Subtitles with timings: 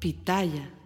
[0.00, 0.79] Pitaya.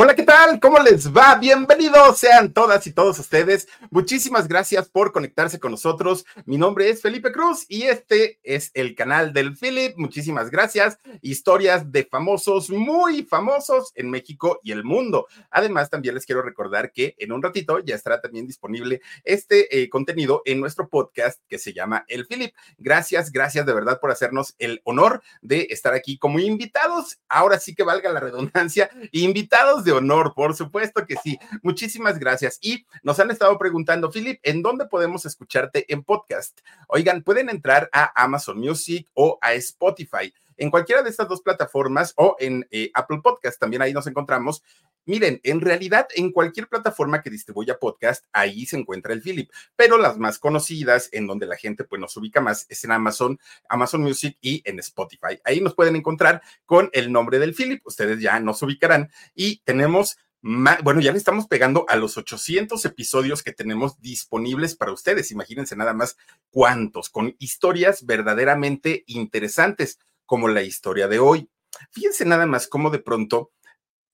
[0.00, 0.60] Hola, ¿qué tal?
[0.60, 1.34] ¿Cómo les va?
[1.34, 3.66] Bienvenidos sean todas y todos ustedes.
[3.90, 6.24] Muchísimas gracias por conectarse con nosotros.
[6.44, 9.96] Mi nombre es Felipe Cruz y este es el canal del Philip.
[9.96, 11.00] Muchísimas gracias.
[11.20, 15.26] Historias de famosos, muy famosos en México y el mundo.
[15.50, 19.90] Además, también les quiero recordar que en un ratito ya estará también disponible este eh,
[19.90, 22.54] contenido en nuestro podcast que se llama El Philip.
[22.76, 27.18] Gracias, gracias de verdad por hacernos el honor de estar aquí como invitados.
[27.28, 31.38] Ahora sí que valga la redundancia, invitados de honor, por supuesto que sí.
[31.62, 32.58] Muchísimas gracias.
[32.60, 36.60] Y nos han estado preguntando, Philip, ¿en dónde podemos escucharte en podcast?
[36.88, 40.32] Oigan, pueden entrar a Amazon Music o a Spotify.
[40.56, 44.62] En cualquiera de estas dos plataformas o en eh, Apple Podcast, también ahí nos encontramos.
[45.08, 49.96] Miren, en realidad, en cualquier plataforma que distribuya podcast, ahí se encuentra el Philip, pero
[49.96, 53.40] las más conocidas, en donde la gente pues nos ubica más, es en Amazon,
[53.70, 55.40] Amazon Music y en Spotify.
[55.44, 60.18] Ahí nos pueden encontrar con el nombre del Philip, ustedes ya nos ubicarán y tenemos
[60.42, 65.32] bueno, ya le estamos pegando a los 800 episodios que tenemos disponibles para ustedes.
[65.32, 66.18] Imagínense nada más
[66.50, 71.48] cuántos, con historias verdaderamente interesantes, como la historia de hoy.
[71.90, 73.50] Fíjense nada más cómo de pronto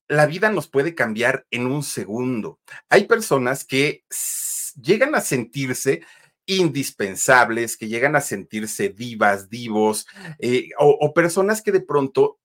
[0.09, 2.61] la vida nos puede cambiar en un segundo.
[2.89, 4.05] Hay personas que
[4.81, 6.03] llegan a sentirse
[6.47, 10.07] indispensables, que llegan a sentirse divas, divos,
[10.39, 12.39] eh, o, personas que de pronto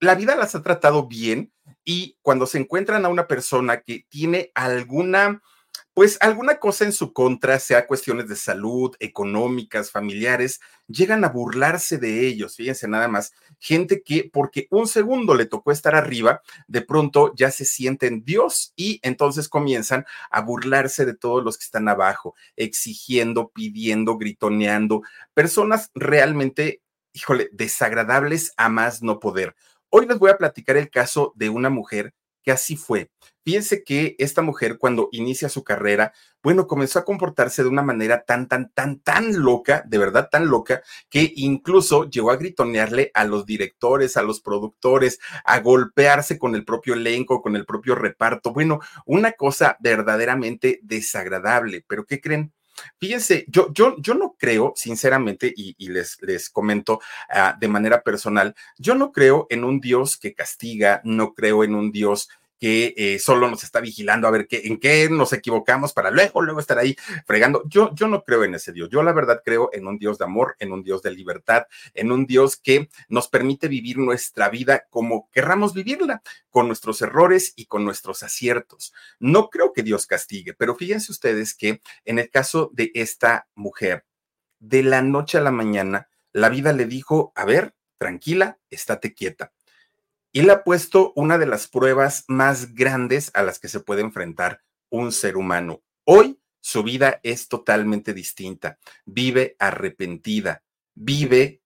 [0.00, 1.52] la vida las ha tratado bien
[1.84, 5.42] y cuando se encuentran a una persona que tiene alguna
[5.96, 11.96] pues alguna cosa en su contra, sea cuestiones de salud, económicas, familiares, llegan a burlarse
[11.96, 12.56] de ellos.
[12.56, 17.50] Fíjense nada más, gente que porque un segundo le tocó estar arriba, de pronto ya
[17.50, 23.48] se sienten Dios y entonces comienzan a burlarse de todos los que están abajo, exigiendo,
[23.48, 25.00] pidiendo, gritoneando,
[25.32, 26.82] personas realmente,
[27.14, 29.56] híjole, desagradables a más no poder.
[29.88, 33.10] Hoy les voy a platicar el caso de una mujer que así fue.
[33.46, 36.12] Fíjense que esta mujer cuando inicia su carrera,
[36.42, 40.48] bueno, comenzó a comportarse de una manera tan, tan, tan, tan loca, de verdad tan
[40.48, 46.56] loca, que incluso llegó a gritonearle a los directores, a los productores, a golpearse con
[46.56, 48.52] el propio elenco, con el propio reparto.
[48.52, 51.84] Bueno, una cosa verdaderamente desagradable.
[51.86, 52.52] Pero ¿qué creen?
[52.98, 58.56] Fíjense, yo, yo, yo no creo, sinceramente, y, les, les comento ah, de manera personal,
[58.76, 62.28] yo no creo en un Dios que castiga, no creo en un Dios
[62.58, 66.42] que eh, solo nos está vigilando a ver qué, en qué nos equivocamos para luego,
[66.42, 66.96] luego estar ahí
[67.26, 67.62] fregando.
[67.66, 68.88] Yo, yo no creo en ese Dios.
[68.90, 72.12] Yo la verdad creo en un Dios de amor, en un Dios de libertad, en
[72.12, 77.66] un Dios que nos permite vivir nuestra vida como querramos vivirla, con nuestros errores y
[77.66, 78.92] con nuestros aciertos.
[79.18, 84.04] No creo que Dios castigue, pero fíjense ustedes que en el caso de esta mujer,
[84.58, 89.52] de la noche a la mañana, la vida le dijo, a ver, tranquila, estate quieta
[90.36, 94.02] y le ha puesto una de las pruebas más grandes a las que se puede
[94.02, 94.60] enfrentar
[94.90, 95.82] un ser humano.
[96.04, 98.78] Hoy su vida es totalmente distinta.
[99.06, 100.62] Vive arrepentida,
[100.94, 101.62] vive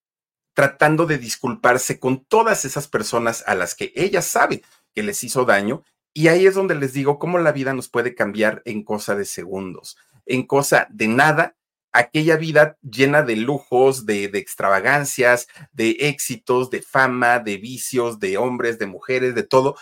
[0.54, 4.62] tratando de disculparse con todas esas personas a las que ella sabe
[4.94, 5.82] que les hizo daño.
[6.14, 9.24] Y ahí es donde les digo cómo la vida nos puede cambiar en cosa de
[9.24, 11.56] segundos, en cosa de nada
[11.92, 18.78] aquella vida llena de lujos, de, extravagancias, de éxitos, de fama, de vicios, de hombres,
[18.78, 19.76] de mujeres, de todo,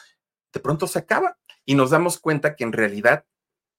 [0.52, 3.24] de pronto se acaba y nos damos cuenta que en realidad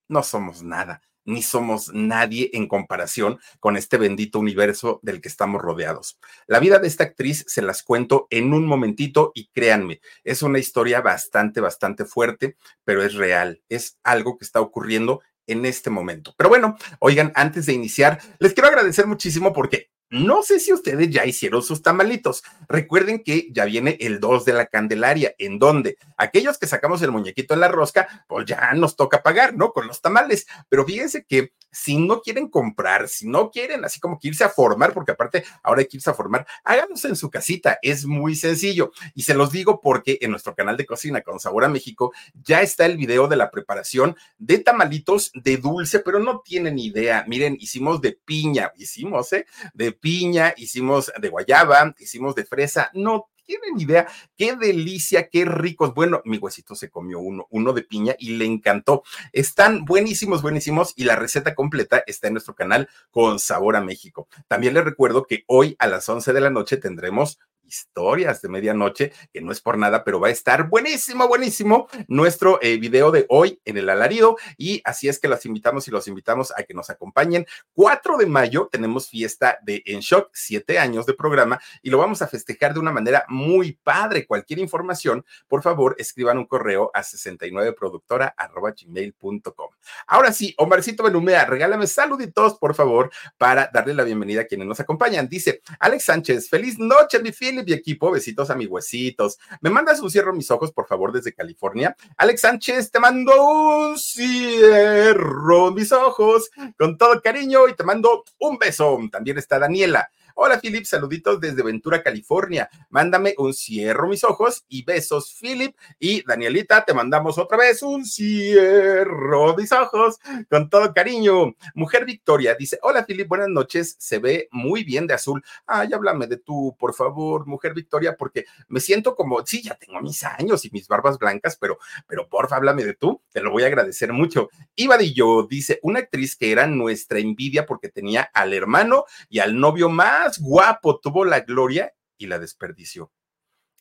[0.07, 5.62] no somos nada, ni somos nadie en comparación con este bendito universo del que estamos
[5.62, 6.19] rodeados.
[6.47, 10.59] La vida de esta actriz se las cuento en un momentito y créanme, es una
[10.59, 16.33] historia bastante, bastante fuerte, pero es real, es algo que está ocurriendo en este momento.
[16.37, 21.09] Pero bueno, oigan, antes de iniciar, les quiero agradecer muchísimo porque no sé si ustedes
[21.09, 22.43] ya hicieron sus tamalitos.
[22.67, 27.11] Recuerden que ya viene el 2 de la Candelaria, en donde aquellos que sacamos el
[27.11, 29.71] muñequito en la rosca, pues ya nos toca pagar, ¿no?
[29.71, 30.47] Con los tamales.
[30.67, 34.49] Pero fíjense que si no quieren comprar, si no quieren así como que irse a
[34.49, 37.77] formar, porque aparte ahora hay que irse a formar, háganos en su casita.
[37.81, 38.91] Es muy sencillo.
[39.13, 42.62] Y se los digo porque en nuestro canal de cocina con Sabor a México ya
[42.62, 47.25] está el video de la preparación de tamalitos de dulce, pero no tienen idea.
[47.27, 49.45] Miren, hicimos de piña, hicimos, ¿eh?
[49.73, 54.07] De piña, hicimos de guayaba, hicimos de fresa, no tienen idea
[54.38, 55.96] qué delicia, qué ricos.
[55.96, 59.01] Bueno, mi huesito se comió uno, uno de piña y le encantó.
[59.34, 64.28] Están buenísimos, buenísimos y la receta completa está en nuestro canal con Sabor a México.
[64.48, 69.13] También les recuerdo que hoy a las 11 de la noche tendremos historias de medianoche,
[69.31, 73.27] que no es por nada, pero va a estar buenísimo, buenísimo nuestro eh, video de
[73.30, 74.38] hoy en el alarido.
[74.57, 77.45] Y así es que los invitamos y los invitamos a que nos acompañen.
[77.74, 82.21] 4 de mayo tenemos fiesta de En Shock, siete años de programa, y lo vamos
[82.21, 84.25] a festejar de una manera muy padre.
[84.25, 89.69] Cualquier información, por favor, escriban un correo a 69productora.gmail.com.
[90.07, 94.80] Ahora sí, Omarcito Benumea, regálame saluditos, por favor, para darle la bienvenida a quienes nos
[94.80, 95.30] acompañan.
[95.30, 98.11] Dice Alex Sánchez, feliz noche, mi Philip y equipo.
[98.11, 99.38] Besitos a mis huesitos.
[99.61, 101.95] ¿Me mandas un cierro mis ojos, por favor, desde California?
[102.17, 108.57] Alex Sánchez, te mando un cierro mis ojos con todo cariño y te mando un
[108.57, 109.00] beso.
[109.11, 110.09] También está Daniela.
[110.41, 112.69] Hola, Philip, saluditos desde Ventura, California.
[112.89, 115.75] Mándame un cierro mis ojos y besos, Philip.
[116.00, 120.18] Y Danielita, te mandamos otra vez un cierro mis ojos
[120.50, 121.56] con todo cariño.
[121.74, 123.97] Mujer Victoria dice: Hola, Philip, buenas noches.
[124.00, 125.44] Se ve muy bien de azul.
[125.65, 130.00] Ay, háblame de tú, por favor, Mujer Victoria, porque me siento como, sí, ya tengo
[130.00, 133.21] mis años y mis barbas blancas, pero, pero porfa, háblame de tú.
[133.33, 134.47] Te lo voy a agradecer mucho.
[134.74, 139.89] Ibadillo dice: Una actriz que era nuestra envidia porque tenía al hermano y al novio
[139.89, 143.11] más guapo tuvo la gloria y la desperdició.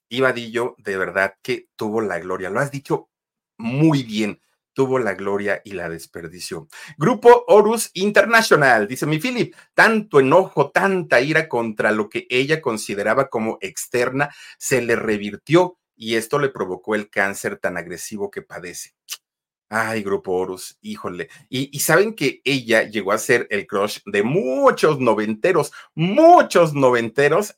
[0.09, 2.49] Ibadillo, de verdad que tuvo la gloria.
[2.49, 3.11] Lo has dicho
[3.59, 4.41] muy bien.
[4.73, 6.69] Tuvo la gloria y la desperdició.
[6.97, 13.29] Grupo Horus International, dice mi Philip, tanto enojo, tanta ira contra lo que ella consideraba
[13.29, 18.95] como externa, se le revirtió y esto le provocó el cáncer tan agresivo que padece.
[19.71, 21.29] Ay, Grupo Horus, híjole.
[21.51, 27.57] Y, saben que ella llegó a ser el crush de muchos noventeros, muchos noventeros.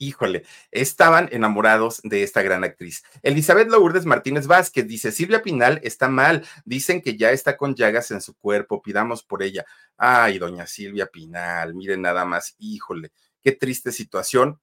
[0.00, 3.02] Híjole, estaban enamorados de esta gran actriz.
[3.22, 8.12] Elizabeth Lourdes Martínez Vázquez dice, Silvia Pinal está mal, dicen que ya está con llagas
[8.12, 9.66] en su cuerpo, pidamos por ella.
[9.96, 13.10] Ay, doña Silvia Pinal, miren nada más, híjole,
[13.42, 14.60] qué triste situación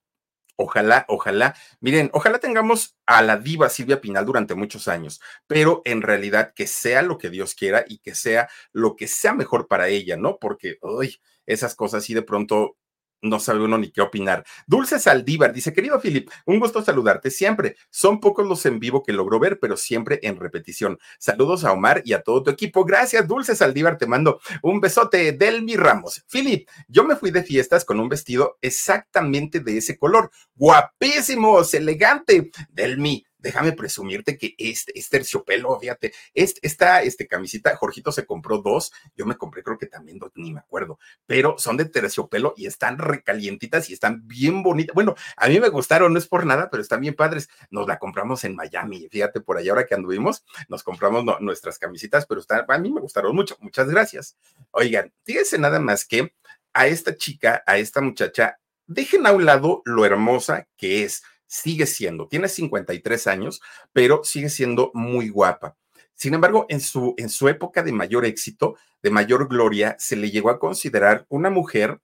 [0.57, 6.01] Ojalá, ojalá, miren, ojalá tengamos a la diva Silvia Pinal durante muchos años, pero en
[6.01, 9.89] realidad que sea lo que Dios quiera y que sea lo que sea mejor para
[9.89, 10.37] ella, ¿no?
[10.39, 12.77] Porque, uy, esas cosas sí de pronto
[13.25, 14.45] no sabe uno ni qué opinar.
[14.67, 17.75] Dulce Saldívar dice, querido Philip, un gusto saludarte siempre.
[17.89, 20.97] Son pocos los en vivo que logro ver, pero siempre en repetición.
[21.19, 22.85] Saludos a Omar y a todo tu equipo.
[22.85, 23.97] Gracias, Dulce Saldívar.
[23.97, 26.23] Te mando un besote, Delmi Ramos.
[26.31, 30.31] Philip, yo me fui de fiestas con un vestido exactamente de ese color.
[30.55, 32.51] Guapísimos, elegante.
[32.69, 38.91] Delmi, déjame presumirte que este, es terciopelo, fíjate, esta este, camisita, Jorgito se compró dos,
[39.15, 40.97] yo me compré creo que también dos, ni me acuerdo,
[41.27, 44.95] pero son de terciopelo y están recalientitas y están bien bonitas.
[44.95, 47.47] Bueno, a mí me gustaron, no es por nada, pero están bien padres.
[47.69, 52.25] Nos la compramos en Miami, fíjate, por allá ahora que anduvimos, nos compramos nuestras camisitas,
[52.25, 54.37] pero a mí me gustaron mucho, muchas gracias.
[54.71, 56.33] Oigan, fíjense nada más que
[56.73, 58.57] a esta chica, a esta muchacha,
[58.87, 61.23] dejen a un lado lo hermosa que es
[61.55, 63.61] sigue siendo, tiene 53 años,
[63.93, 65.77] pero sigue siendo muy guapa.
[66.13, 70.31] Sin embargo, en su, en su época de mayor éxito, de mayor gloria, se le
[70.31, 72.01] llegó a considerar una mujer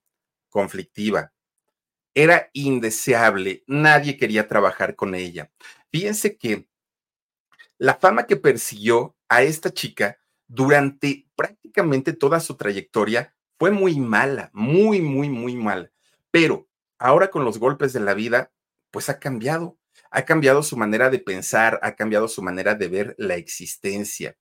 [0.50, 1.32] conflictiva.
[2.14, 5.52] Era indeseable, nadie quería trabajar con ella.
[5.92, 6.68] Fíjense que
[7.78, 14.50] la fama que persiguió a esta chica durante prácticamente toda su trayectoria fue muy mala,
[14.54, 15.90] muy, muy, muy mala.
[16.32, 18.52] Pero ahora con los golpes de la vida,
[18.92, 19.78] pues ha cambiado,
[20.12, 24.38] ha cambiado su manera de pensar, ha cambiado su manera de ver la existencia.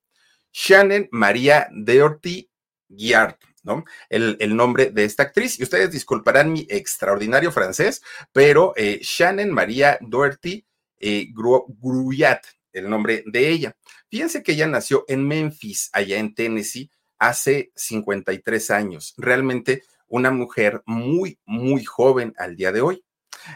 [0.52, 2.50] Shannon María Deorty
[2.88, 3.84] Guiard, ¿no?
[4.08, 5.58] El, nombre de esta actriz.
[5.58, 8.02] Y ustedes disculparán mi extraordinario francés,
[8.32, 10.66] pero eh, Shannon María Doherty
[10.98, 13.76] eh, Gruyat, el nombre de ella.
[14.10, 19.14] Fíjense que ella nació en Memphis, allá en Tennessee, hace 53 años.
[19.16, 23.04] Realmente una mujer muy, muy joven al día de hoy.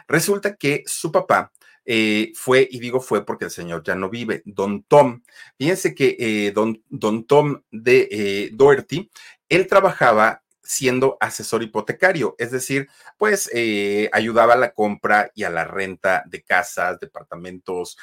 [0.08, 1.52] Resulta que su papá
[1.84, 5.22] eh, fue, y digo fue porque el señor ya no vive, don Tom.
[5.58, 9.10] Fíjense que eh, don, don, Tom de eh, Doherty,
[9.48, 12.88] él trabajaba siendo asesor hipotecario, es decir,
[13.18, 13.50] pues
[14.12, 17.98] ayudaba a la compra y a la renta de casas, departamentos,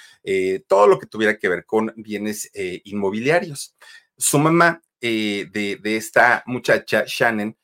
[0.67, 2.51] todo lo que tuviera que ver con bienes
[2.83, 3.75] inmobiliarios.
[4.15, 7.57] Su mamá de, de, esta muchacha, Shannon,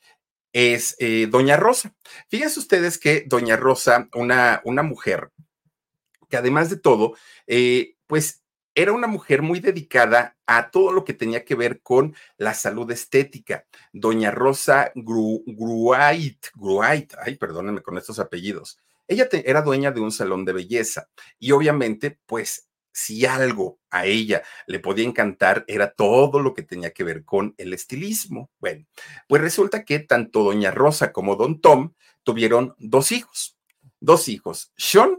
[0.58, 1.94] es eh, Doña Rosa.
[2.28, 5.30] Fíjense ustedes que Doña Rosa, una, una mujer
[6.28, 7.14] que además de todo,
[7.46, 8.42] eh, pues
[8.74, 12.90] era una mujer muy dedicada a todo lo que tenía que ver con la salud
[12.90, 13.66] estética.
[13.92, 18.80] Doña Rosa Gruait, Gruait, ay, perdónenme con estos apellidos.
[19.06, 22.67] Ella era dueña de un salón de belleza y obviamente, pues
[22.98, 27.54] si algo a ella le podía encantar era todo lo que tenía que ver con
[27.56, 28.50] el estilismo.
[28.58, 28.86] Bueno,
[29.28, 33.56] pues resulta que tanto doña Rosa como don Tom tuvieron dos hijos,
[34.00, 35.18] dos hijos, Sean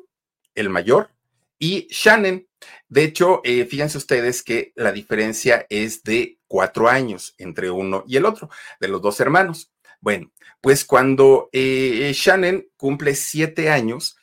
[0.55, 1.11] el mayor,
[1.57, 2.45] y Shannon.
[2.89, 8.17] De hecho, eh, fíjense ustedes que la diferencia es de cuatro años entre uno y
[8.17, 9.71] el otro, de los dos hermanos.
[10.01, 10.31] Bueno,
[10.61, 14.17] pues cuando eh, Shannon cumple siete años,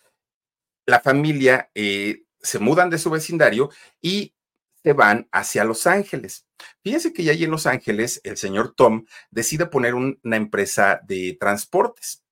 [0.86, 4.34] la familia eh, se mudan de su vecindario y
[4.82, 6.46] se van hacia Los Ángeles.
[6.82, 11.36] Fíjense que ya allí en Los Ángeles, el señor Tom decide poner una empresa de
[11.38, 12.22] transportes.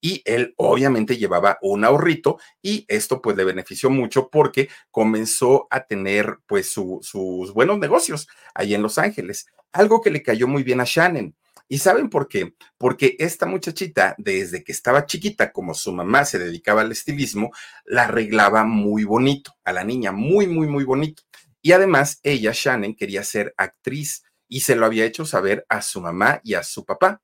[0.00, 5.84] Y él obviamente llevaba un ahorrito y esto pues le benefició mucho porque comenzó a
[5.84, 9.46] tener pues sus buenos negocios ahí en Los Ángeles.
[9.72, 11.34] Algo que le cayó muy bien a Shannon.
[11.72, 12.56] ¿Y saben por qué?
[12.76, 17.52] Porque esta muchachita, desde que estaba chiquita, como su mamá se dedicaba al estilismo,
[17.84, 21.22] la arreglaba muy bonito, a la niña, muy, muy, muy bonito.
[21.62, 26.00] Y además, ella, Shannon, quería ser actriz y se lo había hecho saber a su
[26.00, 27.22] mamá y a su papá.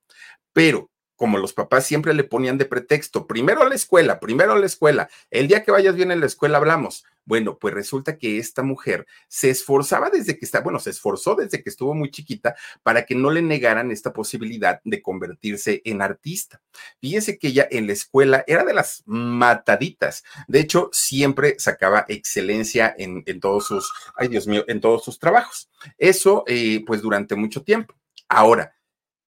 [0.53, 4.59] Pero como los papás siempre le ponían de pretexto, primero a la escuela, primero a
[4.59, 7.03] la escuela, el día que vayas bien en la escuela hablamos.
[7.27, 11.61] Bueno, pues resulta que esta mujer se esforzaba desde que está, bueno, se esforzó desde
[11.61, 16.61] que estuvo muy chiquita para que no le negaran esta posibilidad de convertirse en artista.
[17.01, 20.23] Fíjese que ella en la escuela era de las mataditas.
[20.47, 25.69] De hecho, siempre sacaba excelencia en, todos sus, ay Dios mío, en todos sus trabajos.
[25.97, 27.93] Eso, eh, pues durante mucho tiempo.
[28.29, 28.76] Ahora,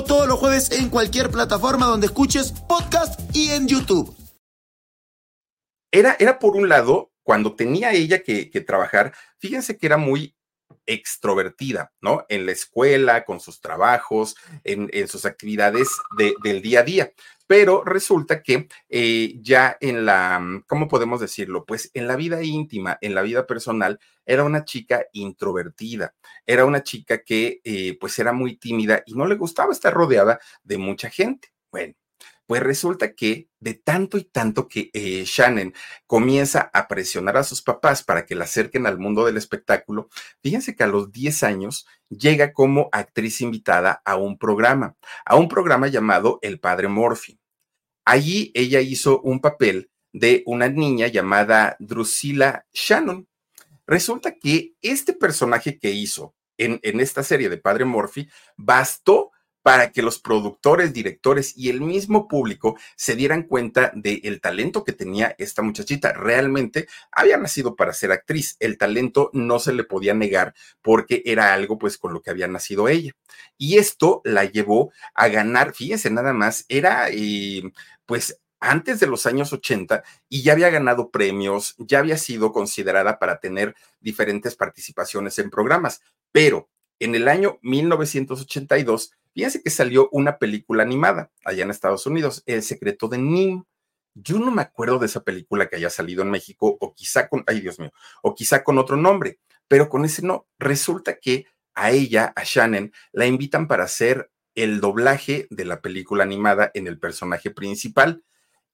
[0.00, 4.16] todos los jueves en cualquier plataforma donde escuches podcast y en YouTube.
[5.92, 10.34] Era, era por un lado, cuando tenía ella que, trabajar, fíjense que era muy
[10.86, 12.24] extrovertida, ¿no?
[12.30, 14.34] En la escuela, con sus trabajos,
[14.64, 15.90] en, sus actividades
[16.42, 17.12] del día a día.
[17.46, 21.66] Pero resulta que eh, ya en la, ¿cómo podemos decirlo?
[21.66, 26.14] Pues en la vida íntima, en la vida personal, era una chica introvertida,
[26.46, 30.40] era una chica que eh, pues era muy tímida y no le gustaba estar rodeada
[30.62, 31.52] de mucha gente.
[31.70, 31.94] Bueno,
[32.46, 35.72] pues resulta que de tanto y tanto que eh, Shannon
[36.06, 40.08] comienza a presionar a sus papás para que la acerquen al mundo del espectáculo,
[40.42, 45.48] fíjense que a los 10 años llega como actriz invitada a un programa, a un
[45.48, 47.38] programa llamado El Padre Morphy.
[48.04, 53.28] Allí ella hizo un papel de una niña llamada Drusilla Shannon.
[53.86, 59.92] Resulta que este personaje que hizo en, en esta serie de Padre Morphy bastó para
[59.92, 65.34] que los productores, directores y el mismo público se dieran cuenta del talento que tenía
[65.38, 66.12] esta muchachita.
[66.12, 68.56] Realmente había nacido para ser actriz.
[68.58, 72.48] El talento no se le podía negar porque era algo pues con lo que había
[72.48, 73.12] nacido ella.
[73.56, 77.62] Y esto la llevó a ganar, fíjense nada más, era eh,
[78.04, 83.18] pues antes de los años 80 y ya había ganado premios, ya había sido considerada
[83.18, 86.00] para tener diferentes participaciones en programas,
[86.32, 92.42] pero en el año 1982 Fíjense que salió una película animada allá en Estados Unidos,
[92.46, 93.64] El secreto de Nim.
[94.14, 97.42] Yo no me acuerdo de esa película que haya salido en México, o quizá con,
[97.46, 97.92] ay Dios mío,
[98.22, 99.38] o quizá con otro nombre,
[99.68, 100.46] pero con ese no.
[100.58, 106.24] Resulta que a ella, a Shannon, la invitan para hacer el doblaje de la película
[106.24, 108.22] animada en el personaje principal.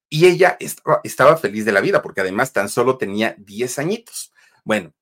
[0.09, 0.57] Y ella
[1.03, 4.33] estaba, feliz de la vida, porque además tan solo tenía 10 añitos.
[4.65, 4.95] Bueno,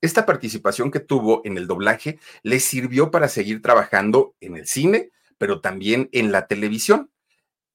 [0.00, 5.10] esta participación que tuvo en el doblaje le sirvió para seguir trabajando en el cine,
[5.38, 7.10] pero también en la televisión.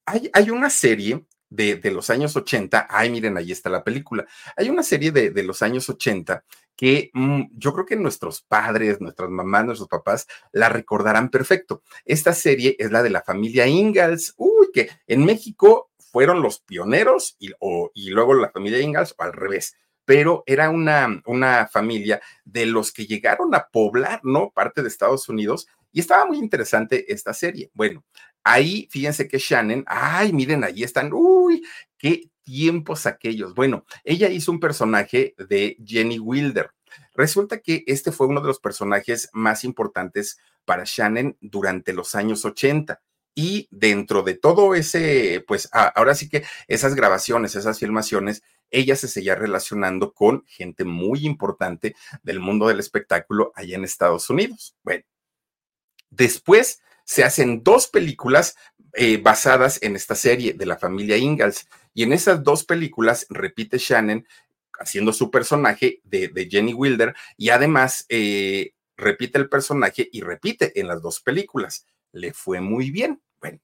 [0.05, 4.25] Hay, hay una serie de, de, los años 80, ay, miren, ahí está la película.
[4.55, 6.43] Hay una serie de, de los años 80
[6.81, 11.83] que mm, yo creo que nuestros padres, nuestras mamás, nuestros papás la recordarán perfecto.
[12.05, 17.35] Esta serie es la de la familia Ingalls, uy, que en México fueron los pioneros
[17.39, 17.51] y,
[17.93, 22.91] y luego la familia Ingalls, o al revés pero era una, una familia de los
[22.91, 24.51] que llegaron a poblar, ¿no?
[24.51, 27.69] Parte de Estados Unidos y estaba muy interesante esta serie.
[27.73, 28.03] Bueno,
[28.43, 31.63] ahí fíjense que Shannon, ay, miren, ahí están, uy,
[31.97, 33.53] qué tiempos aquellos.
[33.53, 36.71] Bueno, ella hizo un personaje de Jenny Wilder.
[37.13, 42.43] Resulta que este fue uno de los personajes más importantes para Shannon durante los años
[42.45, 43.01] 80.
[43.33, 49.07] Y dentro de todo ese, pues ahora sí que esas grabaciones, esas filmaciones, ella se
[49.07, 54.75] seguía relacionando con gente muy importante del mundo del espectáculo allá en Estados Unidos.
[54.83, 55.03] Bueno,
[56.09, 58.55] después se hacen dos películas
[58.93, 61.67] eh, basadas en esta serie de la familia Ingalls.
[61.93, 64.25] Y en esas dos películas repite Shannon
[64.79, 70.87] haciendo su personaje de, Jenny Wilder y además eh, repite el personaje y repite en
[70.87, 71.85] las dos películas.
[72.11, 73.21] Le fue muy bien.
[73.39, 73.59] Bueno,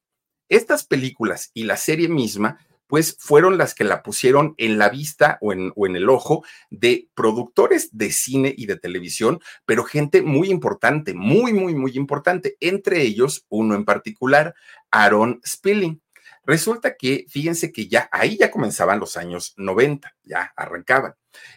[0.50, 5.38] estas películas y la serie misma pues fueron las que la pusieron en la vista
[5.42, 10.22] o en, o en, el ojo de productores de cine y de televisión, pero gente
[10.22, 12.56] muy importante, muy, muy, muy importante.
[12.62, 14.56] Entre ellos, uno en particular,
[14.89, 16.01] Aaron Spilling.
[16.46, 21.13] Resulta que, fíjense que ya ahí ya comenzaban los años 90, ya arrancaban.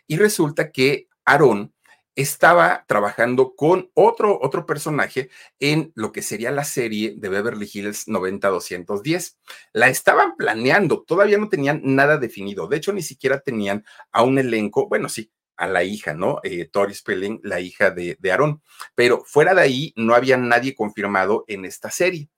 [0.09, 1.73] Y resulta que Aaron
[2.17, 8.09] estaba trabajando con otro, otro personaje en lo que sería la serie de Beverly Hills
[8.09, 9.37] 90-210.
[9.73, 12.67] La estaban planeando, todavía no tenían nada definido.
[12.67, 16.40] De hecho, ni siquiera tenían a un elenco, bueno, sí, a la hija, ¿no?
[16.43, 18.62] Eh, Tori Spelling, la hija de, de Aaron.
[18.95, 22.29] Pero fuera de ahí, no había nadie confirmado en esta serie.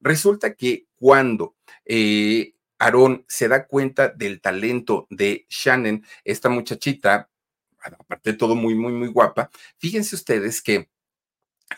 [0.00, 7.30] Resulta que cuando eh, Aaron se da cuenta del talento de Shannon, esta muchachita,
[7.84, 10.88] aparte de todo muy, muy, muy guapa, fíjense ustedes que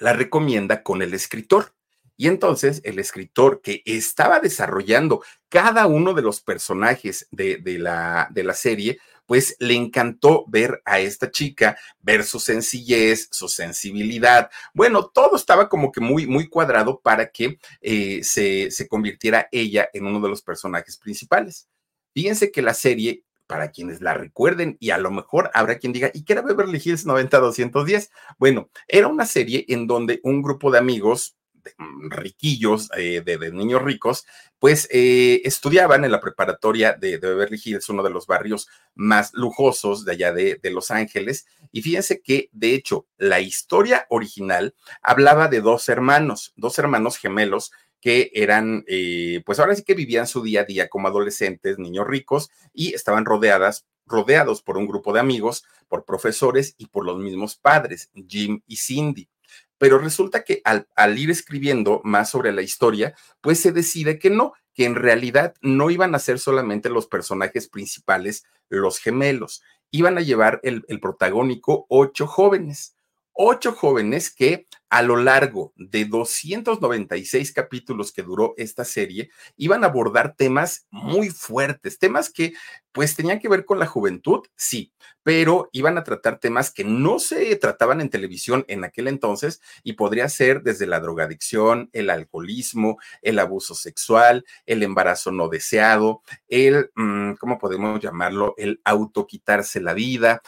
[0.00, 1.74] la recomienda con el escritor.
[2.16, 8.44] Y entonces el escritor que estaba desarrollando cada uno de los personajes de, la, de
[8.44, 14.48] la serie, pues le encantó ver a esta chica, ver su sencillez, su sensibilidad.
[14.74, 19.88] Bueno, todo estaba como que muy, muy cuadrado para que eh, se, se convirtiera ella
[19.92, 21.68] en uno de los personajes principales.
[22.12, 26.10] Fíjense que la serie para quienes la recuerden y a lo mejor habrá quien diga,
[26.14, 28.10] ¿y qué era Beverly Hills 90-210?
[28.38, 31.36] Bueno, era una serie en donde un grupo de amigos
[31.78, 34.26] Mm, riquillos, eh, de, niños ricos,
[34.58, 40.04] pues eh, estudiaban en la preparatoria de, Beverly Hills, uno de los barrios más lujosos
[40.04, 41.46] de allá de, Los Ángeles.
[41.72, 47.72] Y fíjense que, de hecho, la historia original hablaba de dos hermanos, dos hermanos gemelos
[48.04, 52.06] que eran, eh, pues ahora sí que vivían su día a día como adolescentes, niños
[52.06, 57.18] ricos, y estaban rodeadas rodeados por un grupo de amigos, por profesores y por los
[57.18, 59.30] mismos padres, Jim y Cindy.
[59.78, 64.52] Pero resulta que al, ir escribiendo más sobre la historia, pues se decide que no,
[64.74, 70.20] que en realidad no iban a ser solamente los personajes principales, los gemelos, iban a
[70.20, 72.93] llevar el, el protagónico ocho jóvenes
[73.34, 79.88] ocho jóvenes que a lo largo de 296 capítulos que duró esta serie iban a
[79.88, 82.54] abordar temas muy fuertes, temas que
[82.92, 84.92] pues tenían que ver con la juventud, sí,
[85.24, 89.94] pero iban a tratar temas que no se trataban en televisión en aquel entonces y
[89.94, 96.92] podría ser desde la drogadicción, el alcoholismo, el abuso sexual, el embarazo no deseado, el,
[96.94, 98.54] mm, ¿cómo podemos llamarlo?
[98.58, 100.40] El autoquitarse la vida,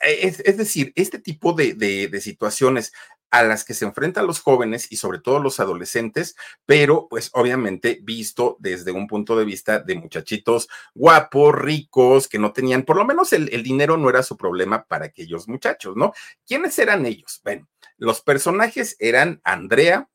[0.00, 2.92] eh, es, decir, este tipo de, situaciones
[3.30, 6.34] a las que se enfrentan los jóvenes y sobre todo los adolescentes,
[6.64, 12.52] pero pues obviamente visto desde un punto de vista de muchachitos guapos, ricos, que no
[12.52, 16.14] tenían, por lo menos el, el dinero no era su problema para aquellos muchachos, ¿no?
[16.46, 17.40] ¿Quiénes eran ellos?
[17.44, 20.08] Bueno, los personajes eran Andrea,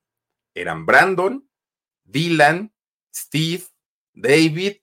[0.55, 1.47] eran Brandon,
[2.03, 2.73] Dylan,
[3.13, 3.65] Steve,
[4.13, 4.77] David,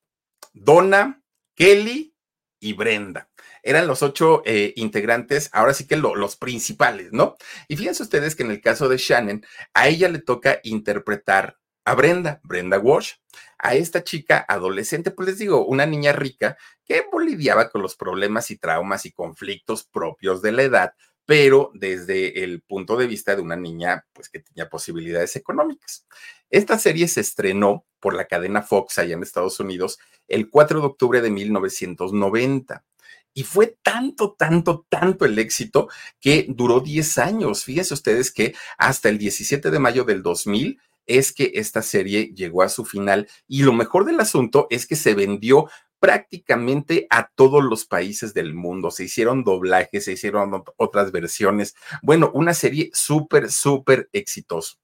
[0.53, 1.21] Donna,
[1.57, 2.15] Kelly
[2.61, 3.30] y Brenda
[3.63, 7.37] eran los ocho eh, integrantes, ahora sí que los principales, ¿no?
[7.69, 9.45] Y fíjense ustedes que en el caso de Shannon,
[9.75, 13.15] a ella le toca interpretar a Brenda, Brenda Walsh,
[13.59, 18.51] a esta chica adolescente, pues les digo, una niña rica que lidiaba con los problemas
[18.51, 20.95] y traumas y conflictos propios de la edad,
[21.25, 26.07] pero desde el punto de vista de una niña, pues que tenía posibilidades económicas.
[26.51, 30.87] Esta serie se estrenó por la cadena Fox allá en Estados Unidos el 4 de
[30.87, 32.85] octubre de 1990.
[33.35, 35.89] Y fue tanto, tanto, tanto el éxito
[36.21, 37.65] que duró 10 años.
[37.65, 42.63] Fíjense ustedes que hasta el 17 de mayo del 2000 es que esta serie llegó
[42.63, 43.29] a su final.
[43.47, 45.69] Y lo mejor del asunto es que se vendió
[46.01, 48.91] prácticamente a todos los países del mundo.
[48.91, 51.75] Se hicieron doblajes, se hicieron otras versiones.
[52.03, 54.77] Bueno, una serie súper, súper exitosa.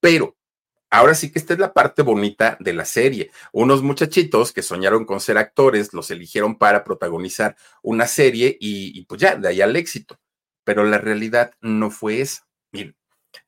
[0.00, 0.36] Pero
[0.96, 3.30] Ahora sí que esta es la parte bonita de la serie.
[3.52, 9.20] Unos muchachitos que soñaron con ser actores los eligieron para protagonizar una serie y, pues
[9.20, 10.18] ya, de ahí al éxito.
[10.64, 12.48] Pero la realidad no fue esa.
[12.72, 12.96] Miren,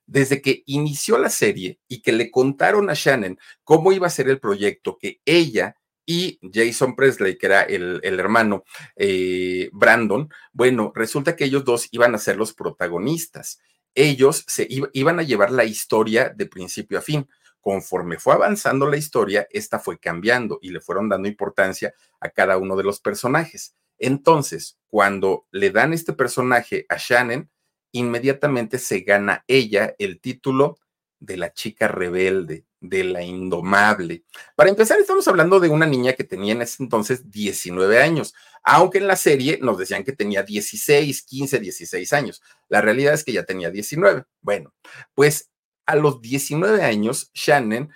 [0.04, 4.28] desde que inició la serie y que le contaron a Shannon cómo iba a ser
[4.28, 11.34] el proyecto, que ella y Jason Presley, que era el, hermano eh, Brandon, bueno, resulta
[11.34, 13.58] que ellos dos iban a ser los protagonistas
[13.98, 17.28] ellos se iban a llevar la historia de principio a fin.
[17.60, 22.58] Conforme fue avanzando la historia, esta fue cambiando y le fueron dando importancia a cada
[22.58, 23.74] uno de los personajes.
[23.98, 27.50] Entonces, cuando le dan este personaje a Shannon,
[27.90, 30.78] inmediatamente se gana ella el título
[31.18, 34.24] de la chica rebelde, de la indomable.
[34.56, 38.98] Para empezar, estamos hablando de una niña que tenía en ese entonces 19 años, aunque
[38.98, 42.42] en la serie nos decían que tenía 16, 15, 16 años.
[42.68, 44.24] La realidad es que ya tenía 19.
[44.40, 44.74] Bueno,
[45.14, 45.50] pues
[45.86, 47.90] a los 19 años, Shannon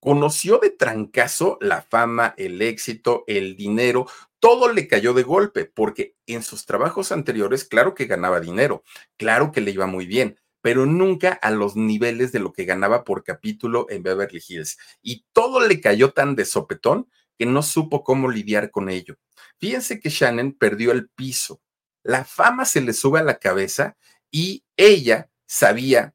[0.00, 4.06] conoció de trancazo la fama, el éxito, el dinero,
[4.40, 8.82] todo le cayó de golpe, porque en sus trabajos anteriores, claro que ganaba dinero,
[9.16, 13.04] claro que le iba muy bien, pero nunca a los niveles de lo que ganaba
[13.04, 14.78] por capítulo en Beverly Hills.
[15.02, 19.18] Y todo le cayó tan de sopetón que no supo cómo lidiar con ello.
[19.58, 21.60] Fíjense que Shannon perdió el piso.
[22.02, 23.96] La fama se le sube a la cabeza
[24.30, 26.14] y ella sabía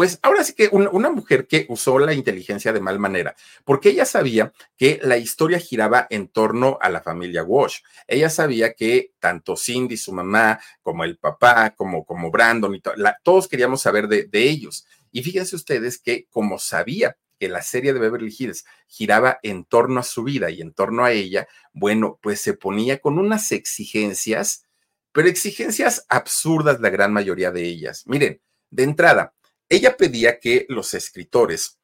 [0.00, 3.36] pues ahora sí que una, mujer que usó la inteligencia de mal manera,
[3.66, 7.80] porque ella sabía que la historia giraba en torno a la familia Walsh.
[8.08, 12.80] Ella sabía que tanto Cindy, su mamá, como el papá, como, como Brandon, y
[13.22, 14.86] todos queríamos saber de, de ellos.
[15.12, 20.00] Y fíjense ustedes que como sabía que la serie de Beverly Hills giraba en torno
[20.00, 24.64] a su vida y en torno a ella, bueno, pues se ponía con unas exigencias,
[25.12, 28.04] pero exigencias absurdas la gran mayoría de ellas.
[28.06, 29.34] Miren, de entrada,
[29.70, 31.80] ella pedía que los escritores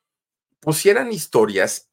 [0.61, 1.89] pusieran historias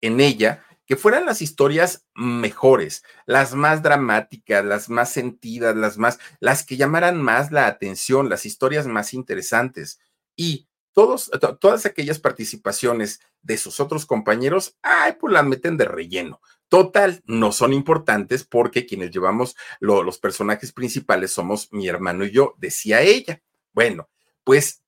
[0.00, 6.18] en ella que fueran las historias mejores, las más dramáticas, las más sentidas, las más,
[6.40, 9.98] las que llamaran más la atención, las historias más interesantes.
[10.36, 16.40] Y todos, todas aquellas participaciones de sus otros compañeros, ay, pues las meten de relleno.
[16.68, 22.54] Total, no son importantes porque quienes llevamos los personajes principales somos mi hermano y yo,
[22.58, 23.42] decía ella.
[23.72, 24.08] Bueno,
[24.44, 24.83] pues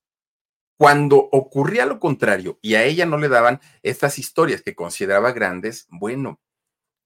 [0.77, 5.87] cuando ocurría lo contrario y a ella no le daban estas historias que consideraba grandes,
[5.89, 6.39] bueno,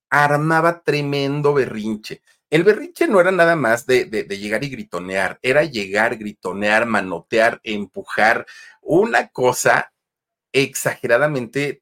[0.09, 2.21] armaba tremendo berrinche.
[2.49, 8.45] El berrinche no era nada más de, llegar y gritonear, era llegar, gritonear, manotear, empujar,
[8.81, 9.93] una cosa
[10.51, 11.81] exageradamente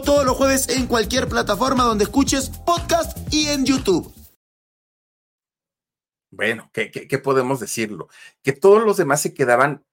[0.00, 4.12] todos los jueves en cualquier plataforma donde escuches podcast y en YouTube.
[6.30, 8.08] Bueno, ¿qué, qué, podemos decirlo?
[8.42, 9.84] Que todos los demás se quedaban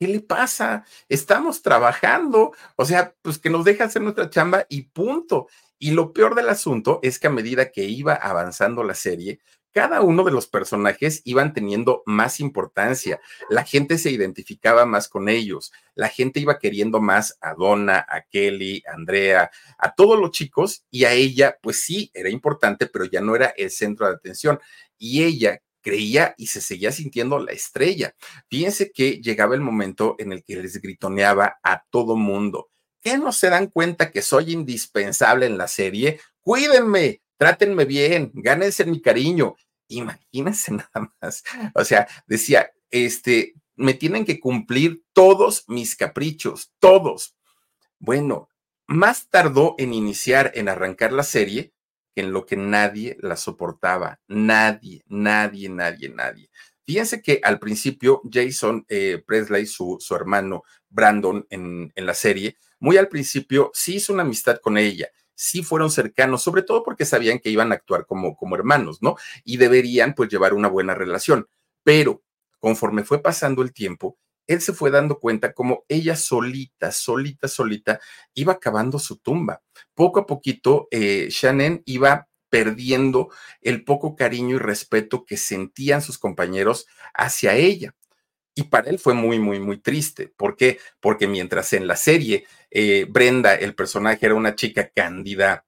[0.00, 0.86] ¿Qué le pasa?
[1.10, 2.52] Estamos trabajando.
[2.76, 5.48] O sea, pues que nos deja hacer nuestra chamba y punto.
[5.78, 9.40] Y lo peor del asunto es que a medida que iba avanzando la serie,
[9.72, 15.28] cada uno de los personajes iban teniendo más importancia, la gente se identificaba más con
[15.28, 20.30] ellos, la gente iba queriendo más a Donna, a Kelly, a Andrea, a todos los
[20.32, 24.14] chicos y a ella, pues sí, era importante, pero ya no era el centro de
[24.14, 24.60] atención.
[24.98, 28.14] Y ella creía y se seguía sintiendo la estrella.
[28.48, 32.70] Fíjense que llegaba el momento en el que les gritoneaba a todo mundo.
[33.02, 36.20] ¿Qué no se dan cuenta que soy indispensable en la serie?
[36.40, 39.56] Cuídenme, trátenme bien, gánense mi cariño.
[39.88, 41.42] Imagínense nada más.
[41.74, 47.34] O sea, decía, este, me tienen que cumplir todos mis caprichos, todos.
[47.98, 48.50] Bueno,
[48.86, 51.72] más tardó en iniciar, en arrancar la serie,
[52.14, 54.20] que en lo que nadie la soportaba.
[54.28, 56.50] Nadie, nadie, nadie, nadie.
[56.84, 62.58] Fíjense que al principio Jason eh, Presley, su, su hermano Brandon en, en la serie,
[62.80, 65.08] muy al principio sí hizo una amistad con ella
[65.40, 69.16] sí fueron cercanos, sobre todo porque sabían que iban a actuar como, como hermanos, ¿no?
[69.42, 71.48] Y deberían pues llevar una buena relación.
[71.82, 72.22] Pero
[72.58, 78.00] conforme fue pasando el tiempo, él se fue dando cuenta como ella solita, solita, solita,
[78.34, 79.62] iba acabando su tumba.
[79.94, 83.30] Poco a poquito, eh, Shannon iba perdiendo
[83.62, 87.94] el poco cariño y respeto que sentían sus compañeros hacia ella.
[88.54, 90.28] Y para él fue muy, muy, muy triste.
[90.36, 90.78] ¿Por qué?
[91.00, 95.66] Porque mientras en la serie eh, Brenda, el personaje, era una chica cándida,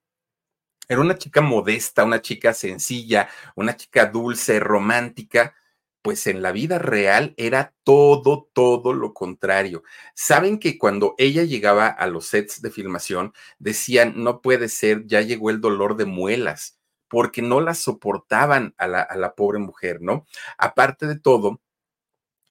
[0.88, 5.54] era una chica modesta, una chica sencilla, una chica dulce, romántica,
[6.02, 9.84] pues en la vida real era todo, todo lo contrario.
[10.14, 15.20] Saben que cuando ella llegaba a los sets de filmación, decían, no puede ser, ya
[15.22, 20.02] llegó el dolor de muelas, porque no la soportaban a la, a la pobre mujer,
[20.02, 20.26] ¿no?
[20.58, 21.61] Aparte de todo,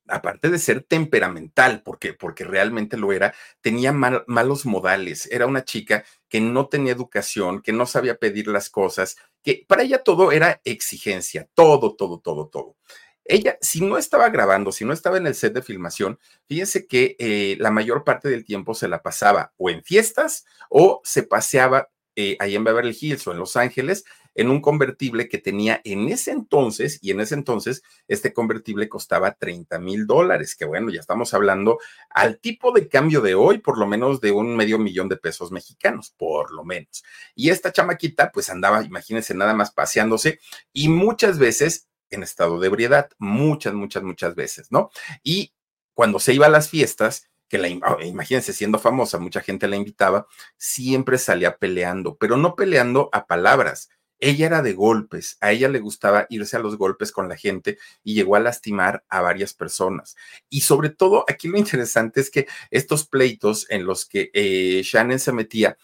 [0.07, 5.27] aparte de ser temperamental, porque, porque realmente lo era, tenía malos modales.
[5.31, 9.83] Era una chica que no tenía educación, que no sabía pedir las cosas, que para
[9.83, 12.75] ella todo era exigencia, todo, todo, todo, todo.
[13.23, 17.15] Ella, si no estaba grabando, si no estaba en el set de filmación, fíjense que
[17.19, 21.89] eh, la mayor parte del tiempo se la pasaba o en fiestas o se paseaba
[22.21, 24.05] eh, ahí en Beverly Hills o en Los Ángeles
[24.35, 29.33] en un convertible que tenía en ese entonces, y en ese entonces este convertible costaba
[29.33, 31.79] 30 mil dólares, que bueno, ya estamos hablando
[32.09, 35.51] al tipo de cambio de hoy, por lo menos de un medio millón de pesos
[35.51, 37.03] mexicanos, por lo menos.
[37.35, 40.39] Y esta chamaquita pues andaba, imagínense, nada más paseándose
[40.71, 44.91] y muchas veces en estado de ebriedad, muchas, muchas, muchas veces, ¿no?
[45.23, 45.53] Y
[45.93, 50.25] cuando se iba a las fiestas, que la, imagínense siendo famosa, mucha gente la invitaba,
[50.55, 55.79] siempre salía peleando, pero no peleando a palabras, ella era de golpes, a ella le
[55.79, 60.15] gustaba irse a los golpes con la gente y llegó a lastimar a varias personas.
[60.47, 65.19] Y sobre todo, aquí lo interesante es que estos pleitos en los que eh, Shannon
[65.19, 65.77] se metía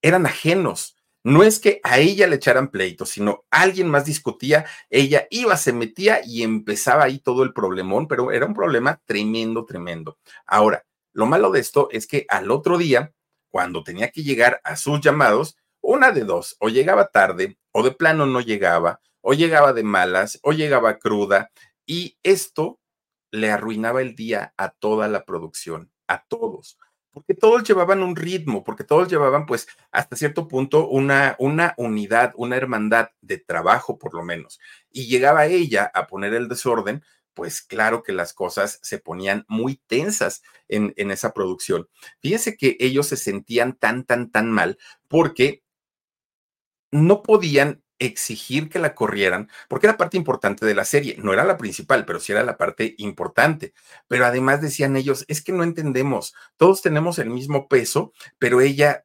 [0.00, 0.95] eran ajenos.
[1.26, 5.72] No es que a ella le echaran pleitos, sino alguien más discutía, ella iba, se
[5.72, 10.18] metía y empezaba ahí todo el problemón, pero era un problema tremendo, tremendo.
[10.46, 13.12] Ahora, lo malo de esto es que al otro día,
[13.50, 17.90] cuando tenía que llegar a sus llamados, una de dos, o llegaba tarde, o de
[17.90, 21.50] plano no llegaba, o llegaba de malas, o llegaba cruda,
[21.84, 22.78] y esto
[23.32, 26.78] le arruinaba el día a toda la producción, a todos,
[27.16, 32.34] porque todos llevaban un ritmo, porque todos llevaban, pues, hasta cierto punto, una, una unidad,
[32.36, 37.02] una hermandad de trabajo, por lo menos, y llegaba ella a poner el desorden,
[37.32, 41.88] pues claro que las cosas se ponían muy tensas en, en, esa producción.
[42.20, 44.76] Fíjense que ellos se sentían tan, tan, tan mal
[45.08, 45.62] porque
[46.90, 51.44] no podían exigir que la corrieran, porque era parte importante de la serie, no era
[51.44, 53.72] la principal, pero sí era la parte importante.
[54.08, 59.04] Pero además decían ellos, es que no entendemos, todos tenemos el mismo peso, pero ella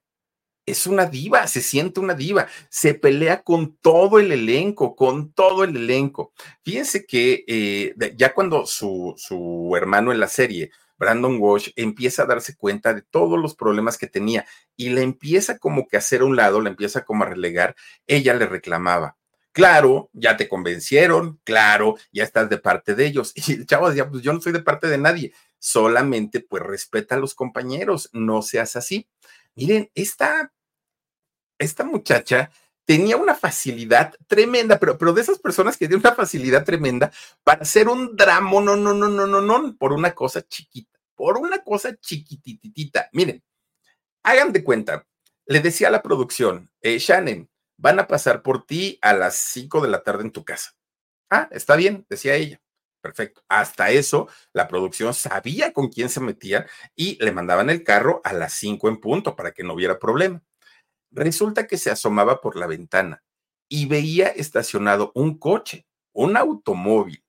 [0.66, 5.64] es una diva, se siente una diva, se pelea con todo el elenco, con todo
[5.64, 6.34] el elenco.
[6.64, 12.26] Fíjense que eh, ya cuando su, su hermano en la serie Brandon Walsh empieza a
[12.28, 14.46] darse cuenta de todos los problemas que tenía
[14.78, 17.76] y le empieza como que a hacer a un lado, le empieza como a relegar,
[18.06, 19.18] ella le reclamaba.
[19.52, 23.34] Claro, ya te convencieron, claro, ya estás de parte de ellos.
[23.48, 27.16] Y el chavo decía, pues yo no soy de parte de nadie, solamente pues respeta
[27.16, 29.10] a los compañeros, no seas así.
[29.56, 30.54] Miren, esta,
[31.58, 32.52] esta muchacha
[32.86, 37.12] tenía una facilidad tremenda, pero, pero de esas personas que tienen una facilidad tremenda
[37.44, 40.91] para hacer un drama, no, no, no, no, no, no, por una cosa chiquita
[41.22, 43.08] por una cosa chiquititita.
[43.14, 43.44] Miren,
[44.24, 45.06] hagan de cuenta,
[45.46, 49.82] le decía a la producción, eh, Shannon, van a pasar por ti a las 5
[49.82, 50.72] de la tarde en tu casa.
[51.30, 52.60] Ah, está bien, decía ella.
[53.02, 53.44] Perfecto.
[53.48, 58.34] Hasta eso, la producción sabía con quién se metía y le mandaban el carro a
[58.34, 60.42] las 5 en punto para que no hubiera problema.
[61.12, 63.24] Resulta que se asomaba por la ventana
[63.70, 67.24] y veía estacionado un coche, un automóvil.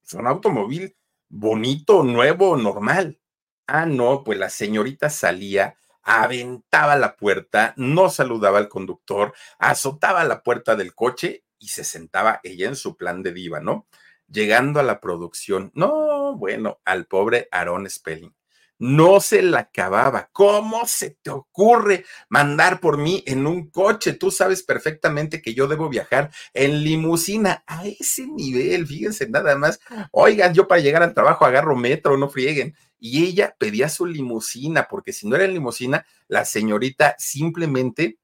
[0.00, 0.96] Es un automóvil
[1.30, 3.18] bonito, nuevo, normal.
[3.66, 10.42] Ah, no, pues la señorita salía, aventaba la puerta, no saludaba al conductor, azotaba la
[10.42, 13.86] puerta del coche y se sentaba ella en su plan de diva, ¿no?
[14.28, 15.70] Llegando a la producción.
[15.74, 18.34] No, bueno, al pobre Aaron Spelling
[18.80, 20.30] no se la acababa.
[20.32, 24.14] ¿Cómo se te ocurre mandar por mí en un coche?
[24.14, 29.80] Tú sabes perfectamente que yo debo viajar en limusina a ese nivel, fíjense nada más.
[30.12, 32.74] Oigan, yo para llegar al trabajo agarro metro, no frieguen.
[32.98, 38.18] Y ella pedía su limusina, porque si no era en limusina, la señorita simplemente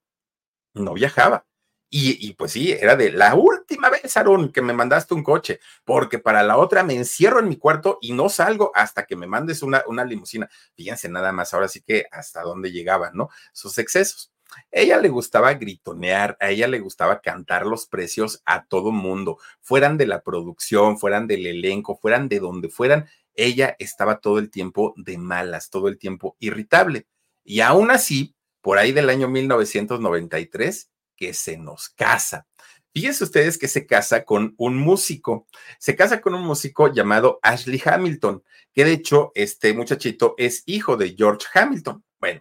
[0.73, 1.47] no viajaba.
[1.88, 6.19] Y, pues sí, era de la última vez, Aaron, que me mandaste un coche, porque
[6.19, 9.62] para la otra me encierro en mi cuarto y no salgo hasta que me mandes
[9.62, 10.49] una, una limusina.
[10.75, 13.29] Fíjense nada más, ahora sí que hasta dónde llegaban, ¿no?
[13.53, 14.33] Sus excesos.
[14.71, 19.97] ella le gustaba gritonear, a ella le gustaba cantar los precios a todo mundo, fueran
[19.99, 24.95] de la producción, fueran del elenco, fueran de donde fueran, ella estaba todo el tiempo
[24.97, 27.07] de malas, todo el tiempo irritable.
[27.45, 32.47] Y aún así, por ahí del año 1993, que se nos casa.
[32.96, 35.46] Fíjense ustedes que se casa con un músico,
[35.78, 40.96] se casa con un músico llamado Ashley Hamilton, que de hecho este muchachito es hijo
[40.96, 42.02] de George Hamilton.
[42.18, 42.40] Bueno,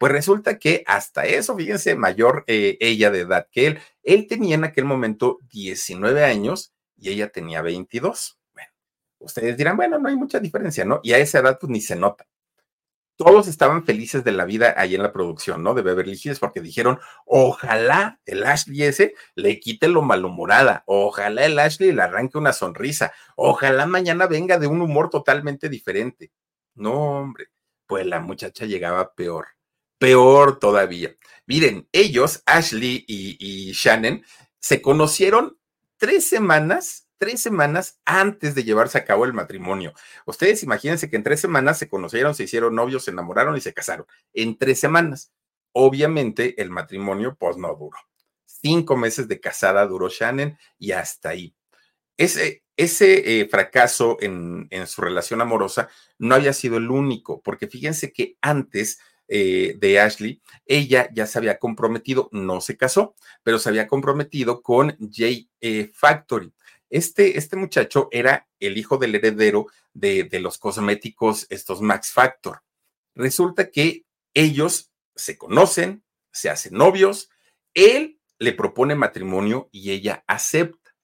[0.00, 4.56] pues resulta que hasta eso, fíjense, mayor eh, ella de edad que él, él tenía
[4.56, 8.40] en aquel momento 19 años y ella tenía 22.
[8.54, 8.70] Bueno,
[9.20, 10.98] ustedes dirán, bueno, no hay mucha diferencia, ¿no?
[11.04, 12.26] Y a esa edad pues ni se nota
[13.16, 15.74] todos estaban felices de la vida ahí en la producción, ¿no?
[15.74, 21.58] De Beverly Hills, porque dijeron, ojalá el Ashley ese le quite lo malhumorada, ojalá el
[21.58, 26.32] Ashley le arranque una sonrisa, ojalá mañana venga de un humor totalmente diferente.
[26.74, 27.48] No, hombre,
[27.86, 29.48] pues la muchacha llegaba peor,
[29.98, 31.14] peor todavía.
[31.46, 34.24] Miren, ellos, Ashley y, y Shannon,
[34.58, 35.58] se conocieron
[35.96, 39.92] tres semanas, tres semanas antes de llevarse a cabo el matrimonio.
[40.26, 43.72] Ustedes imagínense que en tres semanas se conocieron, se hicieron novios, se enamoraron y se
[43.72, 44.06] casaron.
[44.32, 45.32] En tres semanas.
[45.70, 47.96] Obviamente el matrimonio pues no duró.
[48.44, 51.54] Cinco meses de casada duró Shannon y hasta ahí.
[52.16, 57.68] Ese, ese eh, fracaso en, en, su relación amorosa no había sido el único, porque
[57.68, 63.60] fíjense que antes eh, de Ashley, ella ya se había comprometido, no se casó, pero
[63.60, 66.52] se había comprometido con J eh, Factory.
[66.92, 72.62] Este, este muchacho era el hijo del heredero de, de los cosméticos, estos Max Factor.
[73.14, 77.30] Resulta que ellos se conocen, se hacen novios,
[77.72, 80.94] él le propone matrimonio y ella acepta.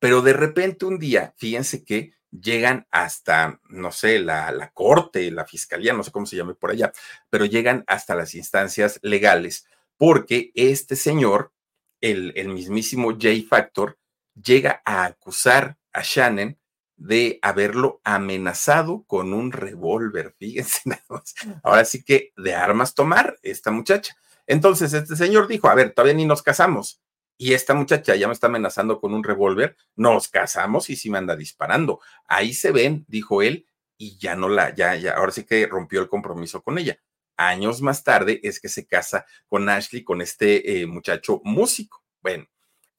[0.00, 5.46] Pero de repente un día, fíjense que llegan hasta, no sé, la, la, corte, la
[5.46, 6.92] fiscalía, no sé cómo se llame por allá,
[7.28, 9.64] pero llegan hasta las instancias legales,
[9.96, 11.52] porque este señor,
[12.00, 13.99] el, el mismísimo J Factor,
[14.42, 16.58] llega a acusar a Shannon
[16.96, 21.34] de haberlo amenazado con un revólver, fíjense nada más.
[21.62, 24.16] Ahora sí que de armas tomar esta muchacha.
[24.46, 27.00] Entonces este señor dijo, a ver, todavía ni nos casamos,
[27.42, 31.16] y esta muchacha ya me está amenazando con un revólver, nos casamos y sí me
[31.16, 31.98] anda disparando.
[32.26, 36.02] Ahí se ven, dijo él, y ya no la, ya, ya, ahora sí que rompió
[36.02, 36.98] el compromiso con ella.
[37.38, 42.04] Años más tarde es que se casa con Ashley, con este eh, muchacho músico.
[42.20, 42.44] Bueno,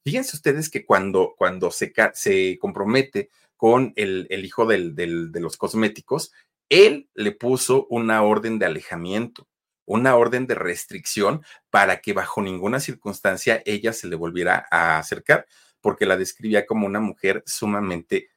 [0.04, 5.40] fíjense ustedes que cuando, cuando se, se compromete con el, el hijo del, del, de
[5.40, 6.32] los cosméticos,
[6.68, 9.48] él le puso una orden de alejamiento
[9.84, 15.46] una orden de restricción para que bajo ninguna circunstancia ella se le volviera a acercar,
[15.80, 18.30] porque la describía como una mujer sumamente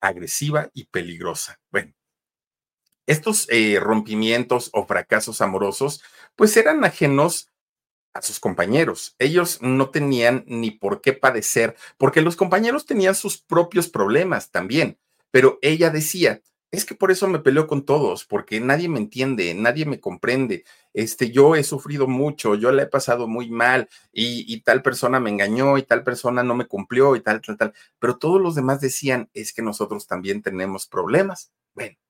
[0.00, 1.60] agresiva y peligrosa.
[1.70, 1.94] Bueno,
[3.06, 6.02] estos eh, rompimientos o fracasos amorosos,
[6.36, 7.48] pues eran ajenos
[8.14, 9.14] a sus compañeros.
[9.18, 14.98] Ellos no tenían ni por qué padecer, porque los compañeros tenían sus propios problemas también,
[15.30, 19.54] pero ella decía, es que por eso me peleo con todos, porque nadie me entiende,
[19.54, 20.64] nadie me comprende.
[20.92, 25.20] Este, yo he sufrido mucho, yo le he pasado muy mal y, y, tal persona
[25.20, 27.74] me engañó y tal persona no me cumplió y tal, tal, tal.
[27.98, 31.52] Pero todos los demás decían, es que nosotros también tenemos problemas.
[31.74, 31.96] Bueno,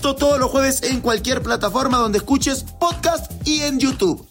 [0.00, 4.26] Todos los jueves en cualquier plataforma donde escuches podcast y en YouTube.